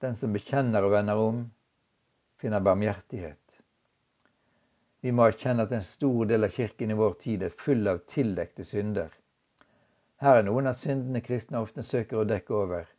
Den 0.04 0.16
som 0.20 0.34
bekjenner 0.36 0.84
og 0.84 0.92
vender 0.94 1.20
om, 1.20 1.44
finner 2.42 2.64
barmhjertighet. 2.64 3.60
Vi 5.04 5.12
må 5.16 5.28
erkjenne 5.30 5.64
at 5.64 5.76
en 5.76 5.86
stor 5.88 6.28
del 6.28 6.48
av 6.48 6.56
kirken 6.56 6.92
i 6.92 6.98
vår 7.00 7.16
tid 7.24 7.46
er 7.48 7.56
full 7.64 7.88
av 7.88 8.02
tildekte 8.12 8.66
synder. 8.68 9.14
Her 10.24 10.42
er 10.42 10.48
noen 10.48 10.68
av 10.72 10.76
syndene 10.80 11.24
kristne 11.24 11.62
ofte 11.64 11.84
søker 11.88 12.20
å 12.20 12.28
dekke 12.28 12.56
over. 12.56 12.90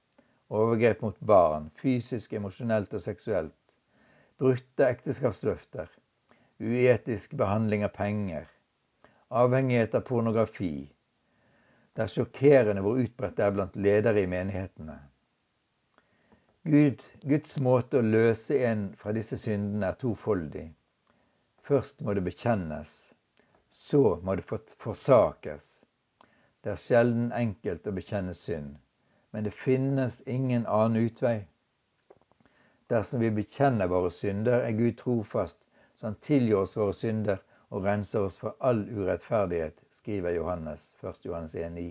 Overgrep 0.48 1.04
mot 1.04 1.20
barn, 1.20 1.68
fysisk, 1.80 2.32
emosjonelt 2.40 2.96
og 2.96 3.04
seksuelt. 3.04 3.76
Brutte 4.40 4.88
ekteskapsløfter 4.88 5.92
uetisk 6.60 7.34
behandling 7.34 7.84
av 7.84 7.88
penger, 7.88 8.46
avhengighet 9.28 9.94
av 9.94 10.04
pornografi. 10.06 10.90
Det 11.94 12.04
er 12.04 12.10
sjokkerende 12.10 12.82
hvor 12.82 12.98
utbredt 12.98 13.36
det 13.38 13.46
er 13.46 13.54
blant 13.54 13.76
ledere 13.76 14.22
i 14.22 14.30
menighetene. 14.30 14.96
Gud, 16.64 17.02
Guds 17.28 17.58
måte 17.60 18.00
å 18.00 18.06
løse 18.06 18.56
en 18.64 18.86
fra 19.00 19.12
disse 19.12 19.36
syndene 19.40 19.90
er 19.92 19.98
tofoldig. 20.00 20.64
Først 21.64 22.00
må 22.00 22.14
det 22.16 22.24
bekjennes, 22.24 22.92
så 23.68 24.02
må 24.24 24.36
det 24.40 24.46
forsakes. 24.48 25.66
Det 26.64 26.72
er 26.72 26.80
sjelden 26.80 27.28
enkelt 27.36 27.86
å 27.90 27.92
bekjenne 27.98 28.32
synd, 28.38 28.78
men 29.32 29.44
det 29.44 29.52
finnes 29.52 30.22
ingen 30.24 30.64
annen 30.64 31.04
utvei. 31.04 31.36
Dersom 32.88 33.20
vi 33.20 33.34
bekjenner 33.42 33.92
våre 33.92 34.12
synder, 34.12 34.64
er 34.64 34.76
Gud 34.80 34.96
trofast 35.00 35.68
så 35.94 36.06
han 36.06 36.14
tilgir 36.14 36.56
oss 36.62 36.76
våre 36.76 36.92
synder 36.96 37.38
og 37.68 37.84
renser 37.84 38.24
oss 38.26 38.36
for 38.40 38.56
all 38.60 38.82
urettferdighet, 38.88 39.84
skriver 39.90 40.34
Johannes, 40.34 40.94
1. 41.02 41.24
Johannes 41.28 41.54
1,9. 41.54 41.84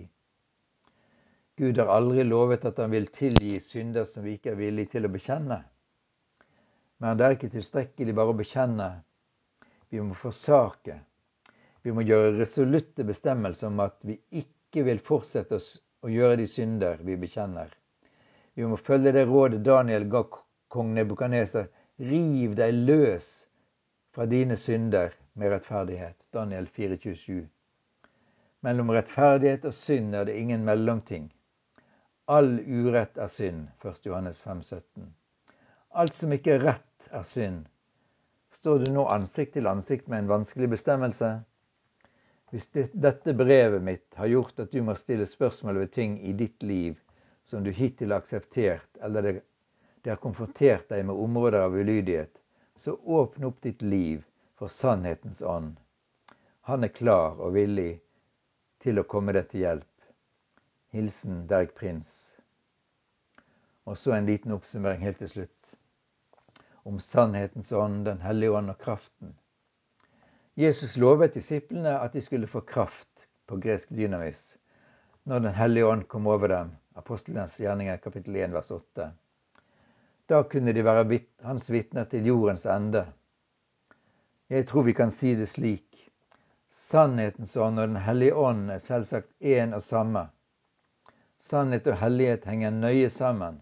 Gud 1.56 1.78
har 1.78 1.86
aldri 1.86 2.24
lovet 2.26 2.64
at 2.66 2.78
han 2.82 2.90
vil 2.90 3.04
tilgi 3.14 3.60
synder 3.62 4.06
som 4.10 4.24
vi 4.26 4.32
ikke 4.34 4.50
er 4.50 4.58
villige 4.58 4.96
til 4.96 5.06
å 5.06 5.10
bekjenne. 5.14 5.60
Men 6.98 7.18
det 7.18 7.26
er 7.26 7.36
ikke 7.36 7.50
tilstrekkelig 7.52 8.14
bare 8.18 8.32
å 8.32 8.38
bekjenne. 8.40 8.88
Vi 9.92 10.02
må 10.02 10.16
forsake. 10.18 10.96
Vi 11.86 11.94
må 11.94 12.02
gjøre 12.02 12.32
resolutte 12.40 13.06
bestemmelser 13.06 13.70
om 13.70 13.84
at 13.84 14.02
vi 14.02 14.16
ikke 14.40 14.82
vil 14.88 14.98
fortsette 14.98 15.60
å 16.02 16.10
gjøre 16.10 16.40
de 16.40 16.48
synder 16.50 16.98
vi 17.06 17.14
bekjenner. 17.22 17.70
Vi 18.58 18.66
må 18.66 18.74
følge 18.74 19.14
det 19.14 19.24
rådet 19.30 19.62
Daniel 19.62 20.08
ga 20.10 20.24
kong 20.74 20.90
Nebukaneser. 20.98 21.70
Riv 22.02 22.58
deg 22.58 22.74
løs 22.88 23.30
fra 24.10 24.26
dine 24.26 24.58
synder 24.58 25.14
med 25.38 25.54
rettferdighet. 25.54 26.18
Daniel 26.34 26.66
4,27. 26.66 27.46
Mellom 28.66 28.90
rettferdighet 28.90 29.70
og 29.70 29.78
synd 29.78 30.18
er 30.18 30.26
det 30.26 30.38
ingen 30.40 30.66
mellomting. 30.66 31.30
All 32.26 32.60
urett 32.60 33.18
er 33.18 33.28
synd. 33.28 33.68
1. 33.84 34.06
Johannes 34.06 34.42
5,17. 34.42 34.82
Alt 35.90 36.14
som 36.14 36.32
ikke 36.32 36.54
er 36.56 36.62
rett, 36.64 37.08
er 37.12 37.22
synd. 37.22 37.66
Står 38.54 38.78
du 38.84 38.92
nå 38.94 39.04
ansikt 39.12 39.58
til 39.58 39.68
ansikt 39.68 40.08
med 40.08 40.22
en 40.22 40.30
vanskelig 40.30 40.70
bestemmelse? 40.72 41.28
Hvis 42.54 42.70
dette 42.72 43.34
brevet 43.36 43.82
mitt 43.84 44.16
har 44.16 44.30
gjort 44.32 44.64
at 44.64 44.72
du 44.72 44.80
må 44.86 44.94
stille 44.96 45.26
spørsmål 45.28 45.82
ved 45.82 45.92
ting 45.92 46.16
i 46.24 46.32
ditt 46.32 46.62
liv 46.62 46.96
som 47.44 47.64
du 47.64 47.70
hittil 47.74 48.14
har 48.14 48.24
akseptert, 48.24 48.88
eller 49.02 49.42
det 50.00 50.10
har 50.10 50.22
konfrontert 50.22 50.88
deg 50.88 51.04
med 51.04 51.20
områder 51.26 51.66
av 51.66 51.76
ulydighet, 51.76 52.40
så 52.76 52.96
åpne 52.96 53.50
opp 53.52 53.60
ditt 53.60 53.82
liv 53.82 54.24
for 54.56 54.72
sannhetens 54.72 55.42
ånd. 55.42 55.76
Han 56.70 56.88
er 56.88 56.94
klar 56.94 57.36
og 57.36 57.52
villig 57.58 57.98
til 58.80 59.02
å 59.02 59.04
komme 59.04 59.36
deg 59.36 59.50
til 59.52 59.66
hjelp. 59.66 59.93
Hilsen 60.94 61.46
Derg 61.50 61.74
Prins. 61.74 62.38
Og 63.84 63.96
så 63.98 64.12
en 64.14 64.26
liten 64.26 64.52
oppsummering 64.54 65.00
helt 65.02 65.18
til 65.18 65.28
slutt. 65.28 65.70
Om 66.86 67.00
sannhetens 67.02 67.72
ånd, 67.72 68.04
Den 68.04 68.20
hellige 68.22 68.52
ånd 68.54 68.70
og 68.70 68.78
kraften. 68.78 69.32
Jesus 70.54 70.94
lovet 70.96 71.34
disiplene 71.34 71.96
at 71.98 72.12
de 72.14 72.20
skulle 72.22 72.46
få 72.46 72.60
kraft, 72.60 73.26
på 73.46 73.56
gresk 73.56 73.90
dynamis, 73.90 74.58
når 75.24 75.40
Den 75.40 75.54
hellige 75.54 75.86
ånd 75.86 76.04
kom 76.06 76.26
over 76.26 76.48
dem. 76.48 76.70
Apostelens 76.94 77.58
gjerninger 77.58 77.96
kapittel 77.96 78.36
1 78.36 78.54
vers 78.54 78.70
8. 78.70 79.08
Da 80.30 80.42
kunne 80.42 80.72
de 80.72 80.84
være 80.84 81.20
hans 81.42 81.70
vitner 81.70 82.04
til 82.04 82.30
jordens 82.30 82.66
ende. 82.66 83.02
Jeg 84.48 84.66
tror 84.70 84.86
vi 84.86 84.94
kan 84.94 85.10
si 85.10 85.34
det 85.34 85.48
slik. 85.48 86.06
Sannhetens 86.68 87.56
ånd 87.56 87.80
og 87.80 87.88
Den 87.88 87.96
hellige 88.06 88.34
ånd 88.34 88.70
er 88.70 88.78
selvsagt 88.78 89.34
én 89.42 89.74
og 89.74 89.82
samme. 89.82 90.28
Sannhet 91.44 91.88
og 91.92 91.98
hellighet 92.00 92.46
henger 92.48 92.72
nøye 92.72 93.10
sammen. 93.12 93.58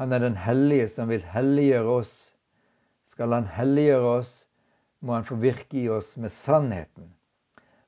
Han 0.00 0.12
er 0.14 0.22
den 0.24 0.38
hellige 0.40 0.86
som 0.88 1.10
vil 1.12 1.24
helliggjøre 1.34 1.96
oss. 2.00 2.12
Skal 3.04 3.34
han 3.36 3.48
helliggjøre 3.52 4.12
oss, 4.20 4.32
må 5.04 5.18
han 5.18 5.26
få 5.28 5.36
virke 5.42 5.82
i 5.82 5.88
oss 5.92 6.14
med 6.16 6.32
sannheten. 6.32 7.10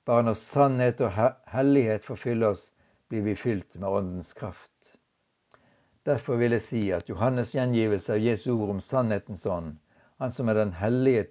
Bare 0.04 0.26
når 0.26 0.36
sannhet 0.42 1.00
og 1.06 1.16
hellighet 1.54 2.04
forfyller 2.04 2.52
oss, 2.52 2.70
blir 3.08 3.24
vi 3.24 3.36
fylt 3.38 3.78
med 3.80 3.88
Åndens 3.88 4.34
kraft. 4.36 4.96
Derfor 6.04 6.36
vil 6.40 6.56
jeg 6.56 6.64
si 6.64 6.82
at 6.96 7.08
Johannes' 7.08 7.54
gjengivelse 7.56 8.14
av 8.16 8.24
Jesu 8.24 8.50
ord 8.54 8.76
om 8.76 8.80
sannhetens 8.84 9.46
ånd, 9.46 9.76
han 10.20 10.32
som 10.32 10.48
er 10.48 10.60
den 10.60 10.72
hellige 10.76 11.28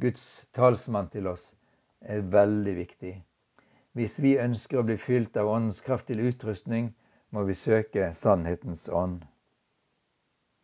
Guds 0.00 0.48
talsmann 0.56 1.10
til 1.12 1.28
oss, 1.28 1.54
er 2.00 2.24
veldig 2.32 2.74
viktig. 2.76 3.18
Hvis 3.98 4.20
vi 4.22 4.36
ønsker 4.38 4.78
å 4.78 4.84
bli 4.86 4.94
fylt 5.02 5.36
av 5.40 5.48
Åndens 5.50 5.80
kraft 5.82 6.06
til 6.10 6.22
utrustning, 6.22 6.92
må 7.34 7.42
vi 7.48 7.56
søke 7.58 8.12
sannhetens 8.14 8.84
ånd. 8.88 9.24